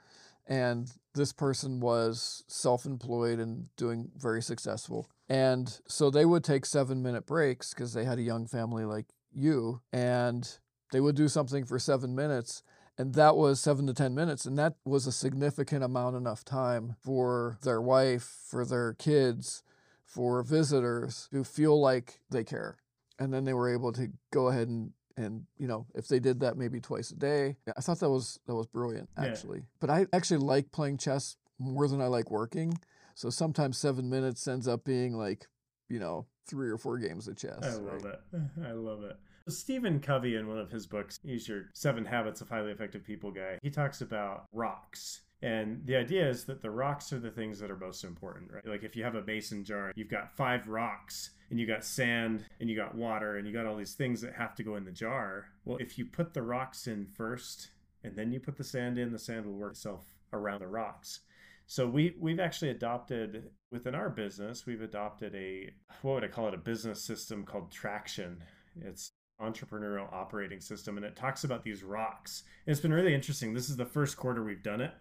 And 0.47 0.91
this 1.13 1.31
person 1.31 1.79
was 1.79 2.43
self 2.47 2.85
employed 2.85 3.39
and 3.39 3.67
doing 3.77 4.11
very 4.15 4.41
successful. 4.41 5.07
And 5.31 5.79
so 5.87 6.09
they 6.09 6.25
would 6.25 6.43
take 6.43 6.65
seven 6.65 7.01
minute 7.01 7.25
breaks 7.25 7.73
because 7.73 7.93
they 7.93 8.03
had 8.03 8.19
a 8.19 8.21
young 8.21 8.47
family 8.47 8.83
like 8.83 9.05
you, 9.33 9.81
and 9.93 10.47
they 10.91 10.99
would 10.99 11.15
do 11.15 11.29
something 11.29 11.63
for 11.65 11.79
seven 11.79 12.13
minutes 12.15 12.63
and 12.97 13.13
that 13.15 13.35
was 13.35 13.59
seven 13.59 13.87
to 13.87 13.93
10 13.93 14.13
minutes. 14.13 14.45
And 14.45 14.59
that 14.59 14.75
was 14.85 15.07
a 15.07 15.11
significant 15.11 15.83
amount 15.83 16.15
enough 16.15 16.43
time 16.43 16.97
for 16.99 17.57
their 17.63 17.81
wife, 17.81 18.37
for 18.47 18.65
their 18.65 18.93
kids, 18.93 19.63
for 20.05 20.43
visitors 20.43 21.27
to 21.31 21.43
feel 21.43 21.79
like 21.79 22.19
they 22.29 22.43
care. 22.43 22.77
And 23.17 23.33
then 23.33 23.45
they 23.45 23.53
were 23.53 23.73
able 23.73 23.91
to 23.93 24.09
go 24.31 24.49
ahead 24.49 24.67
and 24.67 24.91
and 25.17 25.45
you 25.57 25.67
know 25.67 25.85
if 25.93 26.07
they 26.07 26.19
did 26.19 26.39
that 26.39 26.57
maybe 26.57 26.79
twice 26.79 27.11
a 27.11 27.15
day 27.15 27.57
i 27.75 27.81
thought 27.81 27.99
that 27.99 28.09
was 28.09 28.39
that 28.47 28.55
was 28.55 28.65
brilliant 28.65 29.09
Yeah. 29.17 29.25
actually 29.25 29.63
but 29.81 29.89
i 29.89 30.05
actually 30.13 30.37
like 30.37 30.71
playing 30.71 30.97
chess 30.97 31.35
more 31.59 31.85
than 31.89 32.01
i 32.01 32.07
like 32.07 32.31
working 32.31 32.79
so 33.15 33.29
sometimes 33.29 33.77
seven 33.77 34.09
minutes 34.09 34.47
ends 34.47 34.67
up 34.67 34.83
being 34.83 35.17
like 35.17 35.47
you 35.89 35.99
know 35.99 36.25
three 36.47 36.69
or 36.69 36.77
four 36.77 36.97
games 36.97 37.27
of 37.27 37.37
chess 37.37 37.59
I 37.63 37.73
love 37.75 38.03
right? 38.03 38.15
it. 38.33 38.41
I 38.67 38.71
love 38.71 39.03
it. 39.03 39.17
Stephen 39.47 39.99
Covey, 39.99 40.35
in 40.35 40.47
one 40.47 40.59
of 40.59 40.71
his 40.71 40.85
books, 40.85 41.19
he's 41.23 41.47
your 41.47 41.63
Seven 41.73 42.05
Habits 42.05 42.41
of 42.41 42.49
Highly 42.49 42.71
Effective 42.71 43.03
People 43.03 43.31
guy. 43.31 43.57
He 43.61 43.69
talks 43.69 44.01
about 44.01 44.45
rocks. 44.53 45.21
And 45.41 45.81
the 45.85 45.95
idea 45.95 46.29
is 46.29 46.45
that 46.45 46.61
the 46.61 46.69
rocks 46.69 47.11
are 47.11 47.19
the 47.19 47.31
things 47.31 47.59
that 47.59 47.71
are 47.71 47.77
most 47.77 48.03
important, 48.03 48.51
right? 48.51 48.65
Like 48.65 48.83
if 48.83 48.95
you 48.95 49.03
have 49.03 49.15
a 49.15 49.23
mason 49.23 49.63
jar, 49.63 49.91
you've 49.95 50.09
got 50.09 50.35
five 50.37 50.67
rocks 50.67 51.31
and 51.49 51.59
you 51.59 51.65
got 51.65 51.83
sand 51.83 52.45
and 52.59 52.69
you 52.69 52.75
got 52.75 52.93
water 52.93 53.37
and 53.37 53.47
you 53.47 53.53
got 53.53 53.65
all 53.65 53.75
these 53.75 53.95
things 53.95 54.21
that 54.21 54.35
have 54.35 54.53
to 54.55 54.63
go 54.63 54.75
in 54.75 54.85
the 54.85 54.91
jar. 54.91 55.47
Well, 55.65 55.77
if 55.77 55.97
you 55.97 56.05
put 56.05 56.35
the 56.35 56.43
rocks 56.43 56.85
in 56.85 57.07
first 57.07 57.69
and 58.03 58.15
then 58.15 58.31
you 58.31 58.39
put 58.39 58.57
the 58.57 58.63
sand 58.63 58.99
in, 58.99 59.11
the 59.11 59.17
sand 59.17 59.47
will 59.47 59.53
work 59.53 59.71
itself 59.71 60.05
around 60.31 60.59
the 60.59 60.67
rocks. 60.67 61.21
So 61.71 61.87
we 61.87 62.17
we've 62.19 62.41
actually 62.41 62.71
adopted 62.71 63.49
within 63.71 63.95
our 63.95 64.09
business, 64.09 64.65
we've 64.65 64.81
adopted 64.81 65.33
a 65.33 65.69
what 66.01 66.15
would 66.15 66.23
I 66.25 66.27
call 66.27 66.49
it 66.49 66.53
a 66.53 66.57
business 66.57 67.01
system 67.01 67.45
called 67.45 67.71
Traction. 67.71 68.43
It's 68.81 69.13
entrepreneurial 69.41 70.11
operating 70.11 70.59
system 70.59 70.97
and 70.97 71.05
it 71.05 71.15
talks 71.15 71.45
about 71.45 71.63
these 71.63 71.81
rocks. 71.81 72.43
And 72.65 72.73
it's 72.73 72.81
been 72.81 72.91
really 72.91 73.13
interesting. 73.13 73.53
This 73.53 73.69
is 73.69 73.77
the 73.77 73.85
first 73.85 74.17
quarter 74.17 74.43
we've 74.43 74.61
done 74.61 74.81
it. 74.81 74.91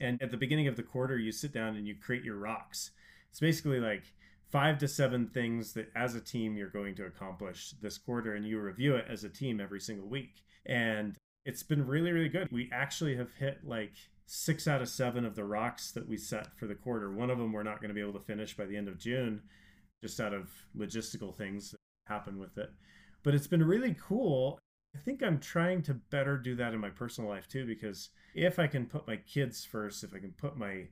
And 0.00 0.20
at 0.20 0.32
the 0.32 0.36
beginning 0.36 0.66
of 0.66 0.74
the 0.74 0.82
quarter, 0.82 1.16
you 1.16 1.30
sit 1.30 1.52
down 1.52 1.76
and 1.76 1.86
you 1.86 1.94
create 1.94 2.24
your 2.24 2.38
rocks. 2.38 2.90
It's 3.30 3.38
basically 3.38 3.78
like 3.78 4.02
five 4.50 4.78
to 4.78 4.88
seven 4.88 5.28
things 5.28 5.74
that 5.74 5.92
as 5.94 6.16
a 6.16 6.20
team 6.20 6.56
you're 6.56 6.70
going 6.70 6.96
to 6.96 7.06
accomplish 7.06 7.70
this 7.80 7.98
quarter 7.98 8.34
and 8.34 8.44
you 8.44 8.58
review 8.58 8.96
it 8.96 9.06
as 9.08 9.22
a 9.22 9.28
team 9.28 9.60
every 9.60 9.80
single 9.80 10.08
week. 10.08 10.42
And 10.66 11.14
it's 11.44 11.62
been 11.62 11.86
really, 11.86 12.10
really 12.10 12.28
good. 12.28 12.48
We 12.50 12.68
actually 12.72 13.14
have 13.14 13.32
hit 13.34 13.60
like 13.62 13.94
six 14.26 14.66
out 14.66 14.82
of 14.82 14.88
seven 14.88 15.24
of 15.24 15.36
the 15.36 15.44
rocks 15.44 15.92
that 15.92 16.08
we 16.08 16.16
set 16.16 16.56
for 16.58 16.66
the 16.66 16.74
quarter. 16.74 17.10
One 17.10 17.30
of 17.30 17.38
them 17.38 17.52
we're 17.52 17.62
not 17.62 17.80
going 17.80 17.88
to 17.88 17.94
be 17.94 18.00
able 18.00 18.18
to 18.18 18.24
finish 18.24 18.56
by 18.56 18.66
the 18.66 18.76
end 18.76 18.88
of 18.88 18.98
June, 18.98 19.42
just 20.02 20.20
out 20.20 20.34
of 20.34 20.50
logistical 20.76 21.34
things 21.34 21.70
that 21.70 21.78
happen 22.06 22.38
with 22.38 22.58
it. 22.58 22.70
But 23.22 23.34
it's 23.34 23.46
been 23.46 23.62
really 23.62 23.96
cool. 24.00 24.58
I 24.94 24.98
think 24.98 25.22
I'm 25.22 25.38
trying 25.38 25.82
to 25.82 25.94
better 25.94 26.38
do 26.38 26.54
that 26.56 26.74
in 26.74 26.80
my 26.80 26.90
personal 26.90 27.30
life 27.30 27.48
too, 27.48 27.66
because 27.66 28.10
if 28.34 28.58
I 28.58 28.66
can 28.66 28.86
put 28.86 29.06
my 29.06 29.16
kids 29.16 29.64
first, 29.64 30.04
if 30.04 30.14
I 30.14 30.18
can 30.18 30.32
put 30.32 30.56
my 30.56 30.88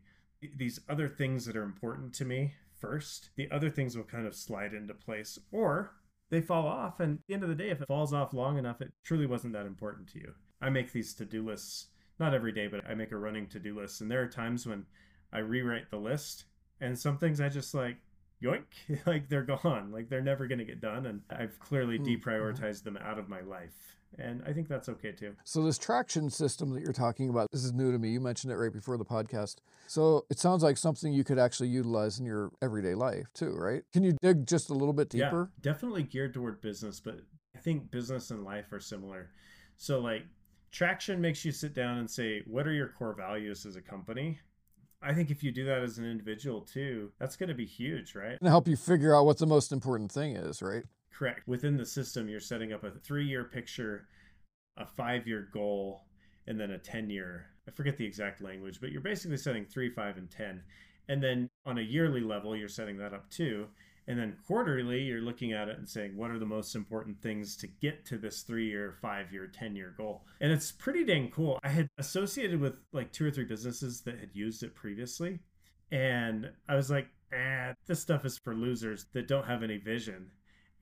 these 0.56 0.78
other 0.88 1.08
things 1.08 1.46
that 1.46 1.56
are 1.56 1.62
important 1.62 2.12
to 2.14 2.24
me 2.24 2.52
first, 2.78 3.30
the 3.36 3.50
other 3.50 3.70
things 3.70 3.96
will 3.96 4.04
kind 4.04 4.26
of 4.26 4.34
slide 4.34 4.74
into 4.74 4.92
place. 4.94 5.38
Or 5.50 5.92
they 6.30 6.40
fall 6.40 6.66
off. 6.66 7.00
And 7.00 7.18
at 7.18 7.26
the 7.26 7.34
end 7.34 7.42
of 7.42 7.48
the 7.48 7.54
day, 7.54 7.70
if 7.70 7.80
it 7.80 7.88
falls 7.88 8.12
off 8.12 8.34
long 8.34 8.58
enough, 8.58 8.80
it 8.80 8.92
truly 9.04 9.26
wasn't 9.26 9.54
that 9.54 9.66
important 9.66 10.08
to 10.08 10.18
you. 10.18 10.34
I 10.60 10.70
make 10.70 10.92
these 10.92 11.14
to 11.14 11.24
do 11.24 11.44
lists, 11.44 11.86
not 12.18 12.34
every 12.34 12.52
day, 12.52 12.66
but 12.66 12.84
I 12.88 12.94
make 12.94 13.12
a 13.12 13.16
running 13.16 13.46
to 13.48 13.58
do 13.58 13.78
list. 13.78 14.00
And 14.00 14.10
there 14.10 14.22
are 14.22 14.28
times 14.28 14.66
when 14.66 14.86
I 15.32 15.38
rewrite 15.38 15.90
the 15.90 15.96
list 15.98 16.44
and 16.80 16.98
some 16.98 17.18
things 17.18 17.40
I 17.40 17.48
just 17.48 17.74
like, 17.74 17.96
yoink, 18.42 18.64
like 19.06 19.28
they're 19.28 19.42
gone, 19.42 19.90
like 19.92 20.08
they're 20.08 20.20
never 20.22 20.46
going 20.46 20.58
to 20.58 20.64
get 20.64 20.80
done. 20.80 21.06
And 21.06 21.22
I've 21.30 21.58
clearly 21.58 21.98
Mm, 21.98 22.22
deprioritized 22.22 22.84
them 22.84 22.96
out 22.98 23.18
of 23.18 23.28
my 23.28 23.40
life. 23.40 23.96
And 24.16 24.42
I 24.46 24.52
think 24.52 24.68
that's 24.68 24.88
okay 24.88 25.10
too. 25.10 25.34
So 25.42 25.64
this 25.64 25.76
traction 25.76 26.30
system 26.30 26.70
that 26.74 26.82
you're 26.82 26.92
talking 26.92 27.30
about, 27.30 27.50
this 27.50 27.64
is 27.64 27.72
new 27.72 27.90
to 27.90 27.98
me. 27.98 28.10
You 28.10 28.20
mentioned 28.20 28.52
it 28.52 28.56
right 28.56 28.72
before 28.72 28.96
the 28.96 29.04
podcast. 29.04 29.56
So 29.88 30.24
it 30.30 30.38
sounds 30.38 30.62
like 30.62 30.76
something 30.76 31.12
you 31.12 31.24
could 31.24 31.38
actually 31.38 31.68
utilize 31.70 32.20
in 32.20 32.26
your 32.26 32.52
everyday 32.62 32.94
life 32.94 33.26
too, 33.34 33.54
right? 33.56 33.82
Can 33.92 34.04
you 34.04 34.16
dig 34.22 34.46
just 34.46 34.70
a 34.70 34.74
little 34.74 34.92
bit 34.92 35.08
deeper? 35.08 35.50
Yeah, 35.52 35.72
definitely 35.72 36.04
geared 36.04 36.32
toward 36.32 36.60
business, 36.60 37.00
but 37.00 37.18
I 37.56 37.58
think 37.58 37.90
business 37.90 38.30
and 38.30 38.44
life 38.44 38.72
are 38.72 38.78
similar. 38.80 39.30
So 39.76 39.98
like 39.98 40.26
traction 40.74 41.20
makes 41.20 41.44
you 41.44 41.52
sit 41.52 41.72
down 41.72 41.98
and 41.98 42.10
say, 42.10 42.42
what 42.46 42.66
are 42.66 42.72
your 42.72 42.88
core 42.88 43.14
values 43.14 43.64
as 43.64 43.76
a 43.76 43.80
company? 43.80 44.40
I 45.00 45.14
think 45.14 45.30
if 45.30 45.44
you 45.44 45.52
do 45.52 45.64
that 45.66 45.82
as 45.82 45.98
an 45.98 46.04
individual 46.04 46.62
too, 46.62 47.12
that's 47.18 47.36
going 47.36 47.48
to 47.48 47.54
be 47.54 47.64
huge, 47.64 48.14
right? 48.14 48.36
And 48.40 48.48
help 48.48 48.66
you 48.66 48.76
figure 48.76 49.14
out 49.14 49.24
what 49.24 49.38
the 49.38 49.46
most 49.46 49.70
important 49.70 50.10
thing 50.10 50.34
is, 50.34 50.60
right? 50.60 50.82
Correct. 51.12 51.46
Within 51.46 51.76
the 51.76 51.86
system, 51.86 52.28
you're 52.28 52.40
setting 52.40 52.72
up 52.72 52.82
a 52.82 52.90
three 52.90 53.24
year 53.24 53.44
picture, 53.44 54.08
a 54.76 54.84
five 54.84 55.28
year 55.28 55.48
goal, 55.52 56.06
and 56.48 56.58
then 56.58 56.72
a 56.72 56.78
10 56.78 57.08
year. 57.08 57.46
I 57.68 57.70
forget 57.70 57.96
the 57.96 58.04
exact 58.04 58.42
language, 58.42 58.80
but 58.80 58.90
you're 58.90 59.00
basically 59.00 59.36
setting 59.36 59.64
three, 59.64 59.90
five, 59.90 60.16
and 60.16 60.30
10. 60.30 60.60
And 61.08 61.22
then 61.22 61.48
on 61.66 61.78
a 61.78 61.82
yearly 61.82 62.20
level, 62.20 62.56
you're 62.56 62.68
setting 62.68 62.98
that 62.98 63.14
up 63.14 63.30
too. 63.30 63.68
And 64.06 64.18
then 64.18 64.36
quarterly, 64.46 65.02
you're 65.02 65.20
looking 65.20 65.52
at 65.52 65.68
it 65.68 65.78
and 65.78 65.88
saying, 65.88 66.16
what 66.16 66.30
are 66.30 66.38
the 66.38 66.46
most 66.46 66.74
important 66.74 67.20
things 67.22 67.56
to 67.58 67.66
get 67.66 68.04
to 68.06 68.18
this 68.18 68.42
three 68.42 68.68
year, 68.68 68.96
five 69.00 69.32
year, 69.32 69.46
10 69.46 69.74
year 69.74 69.94
goal? 69.96 70.26
And 70.40 70.52
it's 70.52 70.72
pretty 70.72 71.04
dang 71.04 71.30
cool. 71.30 71.58
I 71.62 71.68
had 71.68 71.88
associated 71.98 72.60
with 72.60 72.74
like 72.92 73.12
two 73.12 73.26
or 73.26 73.30
three 73.30 73.44
businesses 73.44 74.02
that 74.02 74.20
had 74.20 74.30
used 74.34 74.62
it 74.62 74.74
previously. 74.74 75.40
And 75.90 76.50
I 76.68 76.74
was 76.74 76.90
like, 76.90 77.08
eh, 77.32 77.72
this 77.86 78.00
stuff 78.00 78.24
is 78.24 78.36
for 78.36 78.54
losers 78.54 79.06
that 79.12 79.28
don't 79.28 79.46
have 79.46 79.62
any 79.62 79.78
vision. 79.78 80.30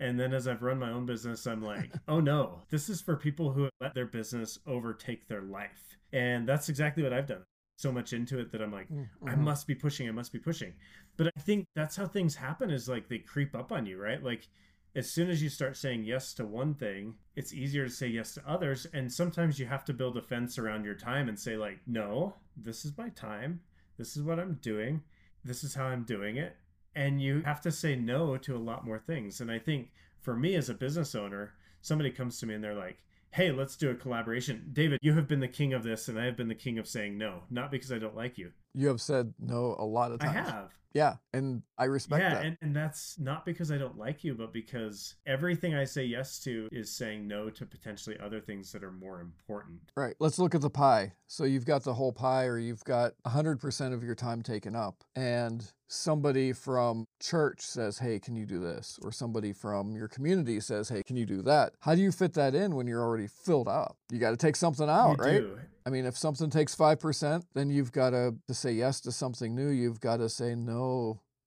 And 0.01 0.19
then 0.19 0.35
as 0.35 0.49
I've 0.49 0.63
run 0.63 0.81
my 0.81 0.91
own 0.91 1.07
business, 1.07 1.47
I'm 1.47 1.63
like, 1.63 1.93
oh 2.09 2.19
no, 2.19 2.63
this 2.71 2.89
is 2.89 3.01
for 3.01 3.17
people 3.17 3.53
who 3.53 3.65
have 3.65 3.73
let 3.81 3.95
their 3.95 4.07
business 4.07 4.59
overtake 4.67 5.29
their 5.29 5.43
life. 5.43 5.97
And 6.13 6.49
that's 6.49 6.69
exactly 6.69 7.05
what 7.05 7.13
I've 7.13 7.29
done. 7.29 7.45
So 7.83 7.91
much 7.91 8.13
into 8.13 8.39
it 8.39 8.53
that 8.53 8.63
I'm 8.63 8.73
like, 8.73 8.89
mm, 8.89 9.09
I 9.27 9.31
mm-hmm. 9.31 9.43
must 9.43 9.67
be 9.67 9.75
pushing, 9.75 10.09
I 10.09 10.13
must 10.13 10.33
be 10.33 10.39
pushing. 10.39 10.73
But 11.17 11.33
I 11.37 11.41
think 11.41 11.67
that's 11.75 11.97
how 11.97 12.07
things 12.07 12.37
happen 12.37 12.71
is 12.71 12.89
like 12.89 13.09
they 13.09 13.19
creep 13.19 13.57
up 13.57 13.73
on 13.73 13.87
you, 13.87 14.01
right? 14.01 14.23
Like 14.23 14.47
as 14.95 15.11
soon 15.11 15.31
as 15.31 15.43
you 15.43 15.49
start 15.49 15.77
saying 15.77 16.05
yes 16.05 16.35
to 16.35 16.45
one 16.45 16.75
thing, 16.75 17.15
it's 17.35 17.55
easier 17.55 17.87
to 17.87 17.93
say 17.93 18.09
yes 18.09 18.35
to 18.35 18.43
others. 18.47 18.87
And 18.93 19.11
sometimes 19.11 19.59
you 19.59 19.67
have 19.67 19.85
to 19.87 19.95
build 19.95 20.17
a 20.17 20.23
fence 20.23 20.59
around 20.59 20.85
your 20.85 20.95
time 20.95 21.29
and 21.29 21.39
say, 21.39 21.57
like, 21.57 21.81
no, 21.87 22.35
this 22.57 22.85
is 22.85 22.97
my 22.99 23.09
time. 23.11 23.61
This 23.97 24.17
is 24.17 24.23
what 24.23 24.39
I'm 24.39 24.59
doing. 24.61 25.03
This 25.45 25.65
is 25.65 25.75
how 25.75 25.87
I'm 25.87 26.05
doing 26.05 26.37
it. 26.37 26.57
And 26.95 27.23
you 27.23 27.43
have 27.43 27.63
to 27.63 27.73
say 27.73 27.97
no 27.97 28.37
to 28.37 28.55
a 28.55 28.59
lot 28.59 28.85
more 28.85 28.99
things. 28.99 29.41
And 29.41 29.51
I 29.51 29.59
think 29.59 29.91
for 30.21 30.37
me 30.37 30.57
as 30.57 30.69
a 30.69 30.75
business 30.75 31.15
owner, 31.15 31.55
somebody 31.81 32.11
comes 32.11 32.39
to 32.39 32.47
me 32.47 32.55
and 32.55 32.63
they're 32.63 32.75
like, 32.75 32.99
hey, 33.33 33.51
let's 33.51 33.77
do 33.77 33.91
a 33.91 33.95
collaboration. 33.95 34.71
David, 34.73 34.99
you 35.03 35.15
have 35.15 35.27
been 35.27 35.41
the 35.41 35.49
king 35.49 35.73
of 35.73 35.83
this, 35.83 36.09
and 36.09 36.19
I 36.19 36.27
have 36.27 36.37
been 36.37 36.49
the 36.49 36.55
king 36.55 36.79
of 36.79 36.87
saying 36.87 37.19
no, 37.19 37.43
not 37.51 37.71
because 37.71 37.91
I 37.91 37.99
don't 37.99 38.17
like 38.17 38.39
you. 38.39 38.53
You 38.75 38.89
have 38.89 39.01
said 39.01 39.33
no 39.41 39.75
a 39.79 39.85
lot 39.85 40.13
of 40.13 40.21
times. 40.21 40.49
I 40.49 40.51
have. 40.51 40.71
Yeah, 40.95 41.17
and 41.33 41.63
I 41.79 41.85
respect 41.85 42.23
yeah, 42.23 42.35
that. 42.35 42.45
and, 42.45 42.57
and 42.61 42.77
that's 42.77 43.19
not 43.19 43.45
because 43.45 43.71
I 43.71 43.79
don't 43.79 43.99
like 43.99 44.25
you, 44.25 44.35
but 44.35 44.53
because 44.53 45.15
everything 45.27 45.75
I 45.75 45.85
say 45.85 46.05
yes 46.05 46.39
to 46.41 46.69
is 46.71 46.95
saying 46.95 47.27
no 47.27 47.51
to 47.51 47.67
potentially 47.67 48.17
other 48.23 48.41
things 48.41 48.73
that 48.73 48.85
are 48.85 48.93
more 48.93 49.21
important. 49.21 49.81
Right. 49.97 50.15
Let's 50.19 50.39
look 50.39 50.55
at 50.55 50.61
the 50.61 50.71
pie. 50.71 51.13
So 51.27 51.45
you've 51.45 51.65
got 51.65 51.83
the 51.83 51.95
whole 51.95 52.13
pie, 52.13 52.45
or 52.45 52.59
you've 52.59 52.85
got 52.85 53.13
100% 53.27 53.95
of 53.95 54.03
your 54.03 54.15
time 54.15 54.43
taken 54.43 54.77
up, 54.77 55.03
and 55.17 55.65
somebody 55.89 56.53
from 56.53 57.07
church 57.21 57.61
says, 57.61 57.99
Hey, 57.99 58.19
can 58.19 58.35
you 58.35 58.47
do 58.47 58.59
this? 58.59 58.99
Or 59.03 59.13
somebody 59.13 59.53
from 59.53 59.95
your 59.95 60.09
community 60.09 60.61
says, 60.61 60.89
Hey, 60.89 61.03
can 61.03 61.17
you 61.17 61.27
do 61.27 61.43
that? 61.43 61.75
How 61.81 61.95
do 61.95 62.01
you 62.01 62.13
fit 62.13 62.35
that 62.35 62.55
in 62.55 62.75
when 62.75 62.87
you're 62.87 63.03
already 63.03 63.27
filled 63.27 63.69
up? 63.69 63.97
You 64.11 64.19
got 64.19 64.31
to 64.31 64.37
take 64.37 64.57
something 64.57 64.89
out, 64.89 65.19
you 65.19 65.25
right? 65.25 65.41
do. 65.41 65.59
I 65.85 65.91
mean, 65.91 66.05
if 66.07 66.17
something 66.17 66.49
takes 66.49 66.77
5%, 66.77 67.43
then 67.55 67.71
you've 67.71 67.93
got 67.93 68.11
to, 68.11 68.37
to 68.47 68.55
say 68.55 68.73
yes 68.73 69.01
to 69.01 69.13
something 69.13 69.55
new. 69.55 69.69
You've 69.69 70.01
got 70.01 70.19
to 70.19 70.29
say 70.29 70.55
no 70.55 70.82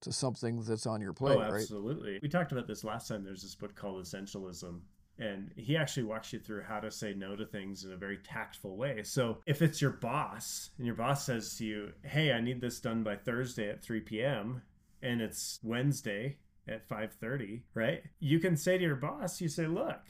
to 0.02 0.12
something 0.12 0.64
that's 0.64 0.86
on 0.86 1.02
your 1.02 1.12
oh, 1.12 1.14
plate, 1.14 1.38
oh, 1.38 1.42
right? 1.42 1.62
absolutely. 1.62 2.20
We 2.22 2.30
talked 2.30 2.52
about 2.52 2.68
this 2.68 2.84
last 2.84 3.08
time. 3.08 3.24
There's 3.24 3.42
this 3.42 3.56
book 3.56 3.76
called 3.76 4.04
Essentialism. 4.04 4.80
And 5.18 5.52
he 5.56 5.78
actually 5.78 6.04
walks 6.04 6.34
you 6.34 6.40
through 6.40 6.64
how 6.64 6.82
to 6.82 6.92
say 6.92 7.14
no 7.14 7.38
to 7.38 7.46
things 7.46 7.86
in 7.86 7.94
a 7.94 7.98
very 7.98 8.18
tactful 8.18 8.76
way. 8.76 9.02
So 9.04 9.38
if 9.48 9.62
it's 9.62 9.82
your 9.82 9.92
boss 9.92 10.72
and 10.78 10.86
your 10.86 10.96
boss 10.96 11.26
says 11.26 11.56
to 11.58 11.66
you, 11.66 11.92
Hey, 12.04 12.34
I 12.34 12.42
need 12.42 12.60
this 12.60 12.82
done 12.82 13.02
by 13.02 13.16
Thursday 13.16 13.70
at 13.70 13.82
3 13.82 14.02
p.m. 14.02 14.62
and 15.02 15.22
it's 15.22 15.60
Wednesday 15.64 16.38
at 16.68 16.88
5:30, 16.88 17.62
right? 17.74 18.02
You 18.20 18.40
can 18.40 18.58
say 18.58 18.78
to 18.78 18.84
your 18.84 18.96
boss, 18.96 19.40
you 19.42 19.48
say, 19.48 19.68
"Look, 19.68 20.02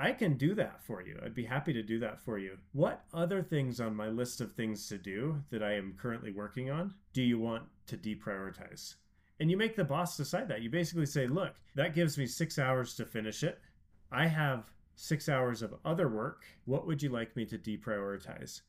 I 0.00 0.12
can 0.12 0.38
do 0.38 0.54
that 0.54 0.82
for 0.82 1.02
you. 1.02 1.20
I'd 1.22 1.34
be 1.34 1.44
happy 1.44 1.74
to 1.74 1.82
do 1.82 1.98
that 1.98 2.22
for 2.22 2.38
you. 2.38 2.56
What 2.72 3.04
other 3.12 3.42
things 3.42 3.82
on 3.82 3.94
my 3.94 4.08
list 4.08 4.40
of 4.40 4.52
things 4.52 4.88
to 4.88 4.96
do 4.96 5.42
that 5.50 5.62
I 5.62 5.74
am 5.74 5.94
currently 6.00 6.32
working 6.32 6.70
on 6.70 6.94
do 7.12 7.22
you 7.22 7.38
want 7.38 7.64
to 7.88 7.98
deprioritize? 7.98 8.94
And 9.40 9.50
you 9.50 9.58
make 9.58 9.76
the 9.76 9.84
boss 9.84 10.16
decide 10.16 10.48
that. 10.48 10.62
You 10.62 10.70
basically 10.70 11.04
say, 11.04 11.26
look, 11.26 11.52
that 11.74 11.94
gives 11.94 12.16
me 12.16 12.26
six 12.26 12.58
hours 12.58 12.94
to 12.94 13.04
finish 13.04 13.42
it. 13.42 13.60
I 14.10 14.26
have 14.26 14.72
six 14.96 15.28
hours 15.28 15.60
of 15.60 15.74
other 15.84 16.08
work. 16.08 16.44
What 16.64 16.86
would 16.86 17.02
you 17.02 17.10
like 17.10 17.36
me 17.36 17.44
to 17.44 17.58
deprioritize? 17.58 18.62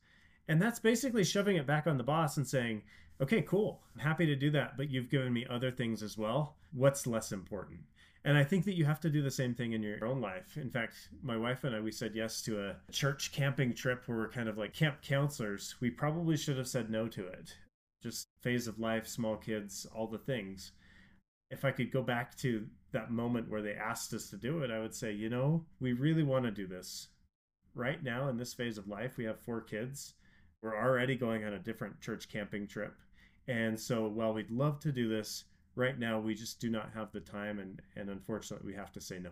And 0.48 0.60
that's 0.60 0.80
basically 0.80 1.24
shoving 1.24 1.56
it 1.56 1.66
back 1.66 1.86
on 1.86 1.96
the 1.96 2.04
boss 2.04 2.36
and 2.36 2.46
saying, 2.46 2.82
okay, 3.22 3.40
cool. 3.40 3.80
I'm 3.94 4.00
happy 4.00 4.26
to 4.26 4.36
do 4.36 4.50
that, 4.50 4.76
but 4.76 4.90
you've 4.90 5.08
given 5.08 5.32
me 5.32 5.46
other 5.48 5.70
things 5.70 6.02
as 6.02 6.18
well. 6.18 6.56
What's 6.74 7.06
less 7.06 7.32
important? 7.32 7.80
And 8.24 8.38
I 8.38 8.44
think 8.44 8.64
that 8.66 8.76
you 8.76 8.84
have 8.84 9.00
to 9.00 9.10
do 9.10 9.20
the 9.20 9.30
same 9.32 9.52
thing 9.54 9.72
in 9.72 9.82
your 9.82 10.04
own 10.04 10.20
life. 10.20 10.56
In 10.56 10.70
fact, 10.70 10.94
my 11.22 11.36
wife 11.36 11.64
and 11.64 11.74
I, 11.74 11.80
we 11.80 11.90
said 11.90 12.14
yes 12.14 12.40
to 12.42 12.60
a 12.60 12.76
church 12.92 13.32
camping 13.32 13.74
trip 13.74 14.06
where 14.06 14.16
we're 14.16 14.28
kind 14.28 14.48
of 14.48 14.56
like 14.56 14.72
camp 14.72 15.02
counselors. 15.02 15.74
We 15.80 15.90
probably 15.90 16.36
should 16.36 16.56
have 16.56 16.68
said 16.68 16.88
no 16.88 17.08
to 17.08 17.26
it. 17.26 17.56
Just 18.00 18.28
phase 18.40 18.68
of 18.68 18.78
life, 18.78 19.08
small 19.08 19.36
kids, 19.36 19.86
all 19.92 20.06
the 20.06 20.18
things. 20.18 20.72
if 21.52 21.66
I 21.66 21.70
could 21.70 21.92
go 21.92 22.02
back 22.02 22.34
to 22.38 22.66
that 22.92 23.10
moment 23.10 23.48
where 23.48 23.60
they 23.62 23.74
asked 23.74 24.14
us 24.14 24.30
to 24.30 24.36
do 24.36 24.62
it, 24.62 24.70
I 24.70 24.78
would 24.80 24.94
say, 24.94 25.12
you 25.12 25.28
know, 25.28 25.66
we 25.80 25.92
really 25.92 26.22
want 26.22 26.46
to 26.46 26.50
do 26.50 26.66
this. 26.66 27.08
Right 27.74 28.02
now, 28.02 28.28
in 28.28 28.38
this 28.38 28.54
phase 28.54 28.78
of 28.78 28.88
life, 28.88 29.18
we 29.18 29.24
have 29.24 29.38
four 29.38 29.60
kids. 29.60 30.14
We're 30.62 30.76
already 30.76 31.14
going 31.14 31.44
on 31.44 31.52
a 31.52 31.58
different 31.58 32.00
church 32.00 32.28
camping 32.30 32.66
trip. 32.66 32.94
And 33.48 33.78
so 33.78 34.08
while 34.08 34.32
we'd 34.32 34.50
love 34.50 34.80
to 34.80 34.92
do 34.92 35.08
this, 35.08 35.44
right 35.74 35.98
now 35.98 36.18
we 36.18 36.34
just 36.34 36.60
do 36.60 36.70
not 36.70 36.90
have 36.94 37.12
the 37.12 37.20
time 37.20 37.58
and, 37.58 37.80
and 37.96 38.10
unfortunately 38.10 38.66
we 38.66 38.76
have 38.76 38.92
to 38.92 39.00
say 39.00 39.18
no. 39.18 39.30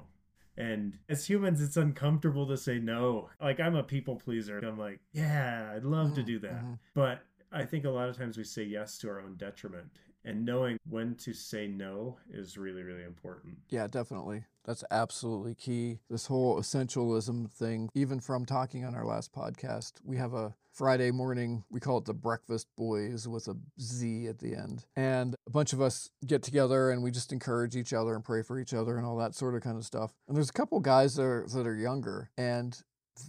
And 0.56 0.98
as 1.08 1.26
humans, 1.26 1.62
it's 1.62 1.76
uncomfortable 1.76 2.46
to 2.48 2.56
say 2.56 2.78
no. 2.78 3.30
Like, 3.40 3.60
I'm 3.60 3.76
a 3.76 3.82
people 3.82 4.16
pleaser. 4.16 4.58
I'm 4.58 4.78
like, 4.78 5.00
yeah, 5.12 5.72
I'd 5.74 5.84
love 5.84 6.14
to 6.16 6.22
do 6.22 6.38
that. 6.40 6.56
Mm-hmm. 6.56 6.72
But 6.94 7.22
I 7.50 7.64
think 7.64 7.84
a 7.84 7.90
lot 7.90 8.08
of 8.08 8.16
times 8.16 8.36
we 8.36 8.44
say 8.44 8.64
yes 8.64 8.98
to 8.98 9.08
our 9.08 9.20
own 9.20 9.36
detriment. 9.36 9.86
And 10.24 10.44
knowing 10.44 10.76
when 10.86 11.14
to 11.16 11.32
say 11.32 11.66
no 11.66 12.18
is 12.30 12.58
really, 12.58 12.82
really 12.82 13.04
important. 13.04 13.56
Yeah, 13.70 13.86
definitely. 13.86 14.44
That's 14.66 14.84
absolutely 14.90 15.54
key. 15.54 16.00
This 16.10 16.26
whole 16.26 16.60
essentialism 16.60 17.50
thing, 17.50 17.88
even 17.94 18.20
from 18.20 18.44
talking 18.44 18.84
on 18.84 18.94
our 18.94 19.06
last 19.06 19.32
podcast, 19.32 19.94
we 20.04 20.18
have 20.18 20.34
a 20.34 20.54
Friday 20.72 21.10
morning, 21.10 21.64
we 21.70 21.80
call 21.80 21.98
it 21.98 22.04
the 22.04 22.14
Breakfast 22.14 22.68
Boys 22.76 23.26
with 23.26 23.48
a 23.48 23.56
Z 23.80 24.28
at 24.28 24.38
the 24.38 24.54
end. 24.54 24.84
And 24.96 25.34
a 25.46 25.50
bunch 25.50 25.72
of 25.72 25.80
us 25.80 26.10
get 26.26 26.42
together 26.42 26.90
and 26.90 27.02
we 27.02 27.10
just 27.10 27.32
encourage 27.32 27.76
each 27.76 27.92
other 27.92 28.14
and 28.14 28.24
pray 28.24 28.42
for 28.42 28.58
each 28.58 28.72
other 28.72 28.96
and 28.96 29.06
all 29.06 29.16
that 29.18 29.34
sort 29.34 29.54
of 29.54 29.62
kind 29.62 29.76
of 29.76 29.84
stuff. 29.84 30.12
And 30.28 30.36
there's 30.36 30.50
a 30.50 30.54
couple 30.54 30.80
guys 30.80 31.16
that 31.16 31.22
are, 31.22 31.46
that 31.52 31.66
are 31.66 31.76
younger 31.76 32.30
and 32.38 32.80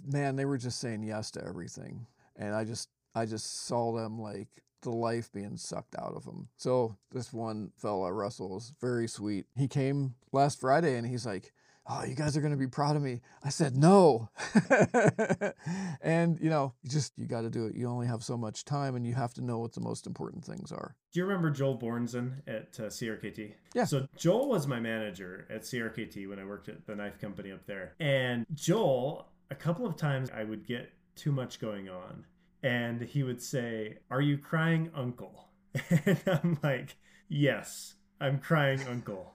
man, 0.06 0.36
they 0.36 0.46
were 0.46 0.58
just 0.58 0.80
saying 0.80 1.04
yes 1.04 1.32
to 1.32 1.46
everything. 1.46 2.08
And 2.36 2.56
I 2.56 2.64
just, 2.64 2.90
I 3.16 3.26
just 3.26 3.66
saw 3.66 3.92
them 3.92 4.20
like 4.20 4.48
the 4.82 4.92
life 4.92 5.32
being 5.32 5.58
sucked 5.58 5.96
out 5.98 6.14
of 6.16 6.26
them. 6.26 6.50
So 6.58 6.98
this 7.12 7.32
one 7.34 7.72
fella, 7.78 8.12
Russell, 8.12 8.58
is 8.58 8.74
very 8.82 9.08
sweet. 9.08 9.46
He 9.56 9.68
came 9.68 10.16
last 10.32 10.60
Friday 10.60 10.96
and 10.96 11.08
he's 11.08 11.26
like, 11.26 11.52
Oh, 11.94 12.06
you 12.06 12.16
guys 12.16 12.38
are 12.38 12.42
going 12.42 12.54
to 12.54 12.58
be 12.58 12.68
proud 12.68 12.96
of 12.96 13.02
me. 13.02 13.20
I 13.44 13.50
said, 13.50 13.76
No. 13.76 14.30
and, 16.02 16.40
you 16.40 16.50
know, 16.50 16.74
you 16.84 16.90
just, 16.90 17.12
you 17.18 17.26
got 17.26 17.42
to 17.42 17.50
do 17.50 17.66
it. 17.66 17.76
You 17.76 17.90
only 17.90 18.08
have 18.08 18.24
so 18.24 18.38
much 18.38 18.64
time 18.64 18.96
and 18.96 19.06
you 19.06 19.14
have 19.14 19.34
to 19.34 19.42
know 19.42 19.60
what 19.60 19.74
the 19.74 19.82
most 19.82 20.08
important 20.08 20.46
things 20.46 20.72
are. 20.72 20.96
Do 21.12 21.20
you 21.20 21.26
remember 21.26 21.50
Joel 21.50 21.78
Bornson 21.78 22.36
at 22.48 22.80
uh, 22.80 22.84
CRKT? 22.84 23.54
Yeah. 23.74 23.84
So 23.84 24.08
Joel 24.16 24.48
was 24.48 24.68
my 24.68 24.80
manager 24.80 25.46
at 25.50 25.64
CRKT 25.64 26.30
when 26.30 26.40
I 26.40 26.46
worked 26.46 26.70
at 26.70 26.86
the 26.86 26.96
knife 26.96 27.20
company 27.20 27.52
up 27.52 27.66
there. 27.66 27.96
And 28.00 28.46
Joel, 28.54 29.28
a 29.50 29.56
couple 29.56 29.86
of 29.86 29.98
times 29.98 30.30
I 30.34 30.46
would 30.46 30.66
get 30.66 30.94
too 31.16 31.34
much 31.34 31.60
going 31.60 31.90
on 31.90 32.26
and 32.64 33.02
he 33.02 33.24
would 33.24 33.42
say, 33.42 33.98
Are 34.10 34.22
you 34.22 34.38
crying, 34.38 34.92
uncle? 34.96 35.50
And 36.06 36.22
I'm 36.26 36.60
like, 36.64 36.96
Yes, 37.28 37.96
I'm 38.22 38.40
crying, 38.40 38.82
uncle. 38.88 39.34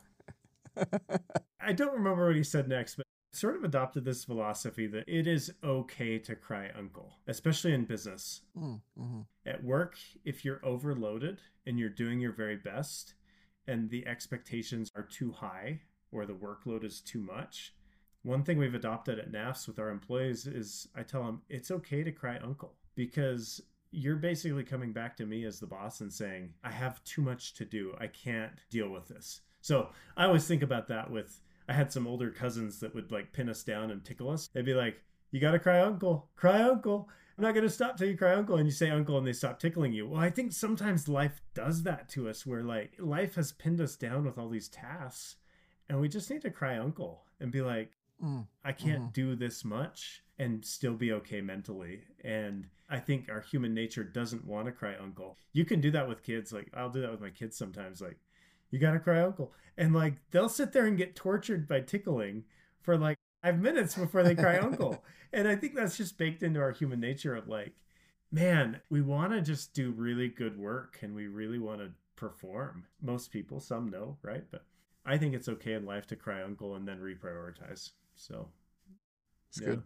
I 1.61 1.73
don't 1.73 1.95
remember 1.95 2.27
what 2.27 2.37
he 2.37 2.43
said 2.45 2.69
next, 2.69 2.97
but 2.97 3.07
sort 3.33 3.57
of 3.57 3.65
adopted 3.65 4.05
this 4.05 4.25
philosophy 4.25 4.87
that 4.87 5.05
it 5.07 5.27
is 5.27 5.53
okay 5.63 6.19
to 6.19 6.35
cry 6.35 6.71
uncle, 6.77 7.19
especially 7.27 7.73
in 7.75 7.85
business. 7.85 8.43
Mm, 8.57 8.81
mhm. 8.99 9.27
At 9.45 9.63
work, 9.63 9.97
if 10.25 10.45
you're 10.45 10.65
overloaded 10.65 11.41
and 11.67 11.79
you're 11.79 11.89
doing 11.91 12.21
your 12.21 12.33
very 12.33 12.57
best 12.57 13.15
and 13.67 13.91
the 13.91 14.07
expectations 14.07 14.91
are 14.97 15.03
too 15.03 15.33
high 15.33 15.81
or 16.13 16.25
the 16.25 16.35
workload 16.35 16.85
is 16.85 17.01
too 17.01 17.21
much, 17.21 17.75
one 18.23 18.43
thing 18.43 18.59
we've 18.59 18.75
adopted 18.75 19.19
at 19.19 19.31
Knafs 19.31 19.69
with 19.69 19.79
our 19.79 19.91
employees 19.91 20.47
is 20.47 20.89
I 20.95 21.03
tell 21.03 21.25
them 21.25 21.43
it's 21.49 21.71
okay 21.71 22.03
to 22.03 22.13
cry 22.13 22.39
uncle 22.39 22.75
because 22.95 23.61
you're 23.93 24.17
basically 24.17 24.65
coming 24.65 24.93
back 24.93 25.17
to 25.17 25.27
me 25.27 25.45
as 25.45 25.61
the 25.61 25.67
boss 25.67 26.01
and 26.01 26.13
saying, 26.13 26.55
I 26.65 26.71
have 26.71 27.03
too 27.05 27.23
much 27.23 27.55
to 27.55 27.65
do. 27.65 27.95
I 27.99 28.09
can't 28.09 28.53
deal 28.71 28.89
with 28.89 29.09
this. 29.09 29.43
So 29.61 29.91
I 30.17 30.25
always 30.25 30.47
think 30.47 30.63
about 30.63 30.89
that 30.89 31.11
with, 31.11 31.41
I 31.69 31.73
had 31.73 31.93
some 31.93 32.07
older 32.07 32.31
cousins 32.31 32.81
that 32.81 32.95
would 32.95 33.11
like 33.11 33.33
pin 33.33 33.49
us 33.49 33.63
down 33.63 33.91
and 33.91 34.05
tickle 34.05 34.31
us. 34.31 34.49
They'd 34.49 34.65
be 34.65 34.75
like, 34.75 35.03
You 35.31 35.41
got 35.41 35.53
to 35.53 35.59
cry 35.59 35.81
uncle, 35.81 36.29
cry 36.37 36.63
uncle. 36.63 37.09
I'm 37.37 37.45
not 37.45 37.53
going 37.53 37.67
to 37.67 37.71
stop 37.71 37.99
till 37.99 38.09
you 38.09 38.17
cry 38.17 38.35
uncle. 38.35 38.57
And 38.57 38.67
you 38.67 38.73
say 38.73 38.89
uncle 38.91 39.19
and 39.19 39.27
they 39.27 39.33
stop 39.33 39.59
tickling 39.61 39.93
you. 39.93 40.09
Well, 40.09 40.21
I 40.21 40.31
think 40.31 40.53
sometimes 40.53 41.07
life 41.09 41.43
does 41.55 41.83
that 41.83 42.09
to 42.11 42.29
us 42.29 42.47
where 42.47 42.63
like 42.63 42.95
life 42.99 43.35
has 43.35 43.53
pinned 43.53 43.81
us 43.81 43.97
down 43.97 44.25
with 44.25 44.39
all 44.39 44.49
these 44.49 44.69
tasks 44.69 45.37
and 45.89 46.01
we 46.01 46.09
just 46.09 46.31
need 46.31 46.43
to 46.43 46.51
cry 46.51 46.79
uncle 46.79 47.25
and 47.41 47.53
be 47.53 47.63
like, 47.63 47.93
Mm, 48.23 48.47
I 48.65 48.73
can't 48.73 49.13
do 49.13 49.37
this 49.37 49.63
much 49.63 50.23
and 50.39 50.65
still 50.65 50.95
be 50.95 51.13
okay 51.13 51.43
mentally. 51.43 52.01
And 52.25 52.67
I 52.89 52.99
think 52.99 53.29
our 53.29 53.41
human 53.43 53.75
nature 53.75 54.05
doesn't 54.05 54.47
want 54.47 54.67
to 54.67 54.73
cry 54.73 54.95
uncle. 54.99 55.37
You 55.53 55.67
can 55.67 55.83
do 55.83 55.91
that 55.91 56.09
with 56.09 56.23
kids. 56.23 56.51
Like 56.53 56.71
I'll 56.75 56.89
do 56.89 57.03
that 57.03 57.11
with 57.11 57.21
my 57.21 57.29
kids 57.29 57.59
sometimes. 57.59 58.01
Like, 58.01 58.17
you 58.71 58.79
gotta 58.79 59.01
cry 59.01 59.23
uncle. 59.23 59.53
And 59.77 59.95
like 59.95 60.15
they'll 60.31 60.49
sit 60.49 60.73
there 60.73 60.87
and 60.87 60.97
get 60.97 61.15
tortured 61.17 61.69
by 61.69 61.81
tickling 61.81 62.45
for 62.83 62.97
like 62.97 63.17
five 63.43 63.59
minutes 63.59 63.95
before 63.95 64.23
they 64.23 64.35
cry 64.35 64.59
uncle. 64.59 65.03
And 65.33 65.49
I 65.49 65.57
think 65.57 65.75
that's 65.75 65.97
just 65.97 66.17
baked 66.17 66.43
into 66.43 66.61
our 66.61 66.71
human 66.71 67.01
nature 67.01 67.35
of 67.35 67.49
like, 67.49 67.73
man, 68.31 68.81
we 68.89 69.03
want 69.03 69.33
to 69.33 69.43
just 69.43 69.75
do 69.75 69.91
really 69.91 70.29
good 70.29 70.57
work 70.57 70.99
and 71.03 71.15
we 71.15 71.27
really 71.27 71.59
want 71.59 71.81
to 71.81 71.91
perform. 72.15 72.85
Most 73.03 73.33
people, 73.33 73.61
some 73.61 73.91
know, 73.91 74.17
right? 74.23 74.45
But 74.51 74.65
I 75.05 75.19
think 75.19 75.35
it's 75.35 75.49
okay 75.49 75.75
in 75.75 75.85
life 75.85 76.07
to 76.07 76.17
cry 76.17 76.43
uncle 76.43 76.77
and 76.77 76.87
then 76.89 77.01
reprioritize. 77.01 77.91
So 78.15 78.49
it's 79.51 79.61
Yeah. 79.61 79.67
good. 79.67 79.83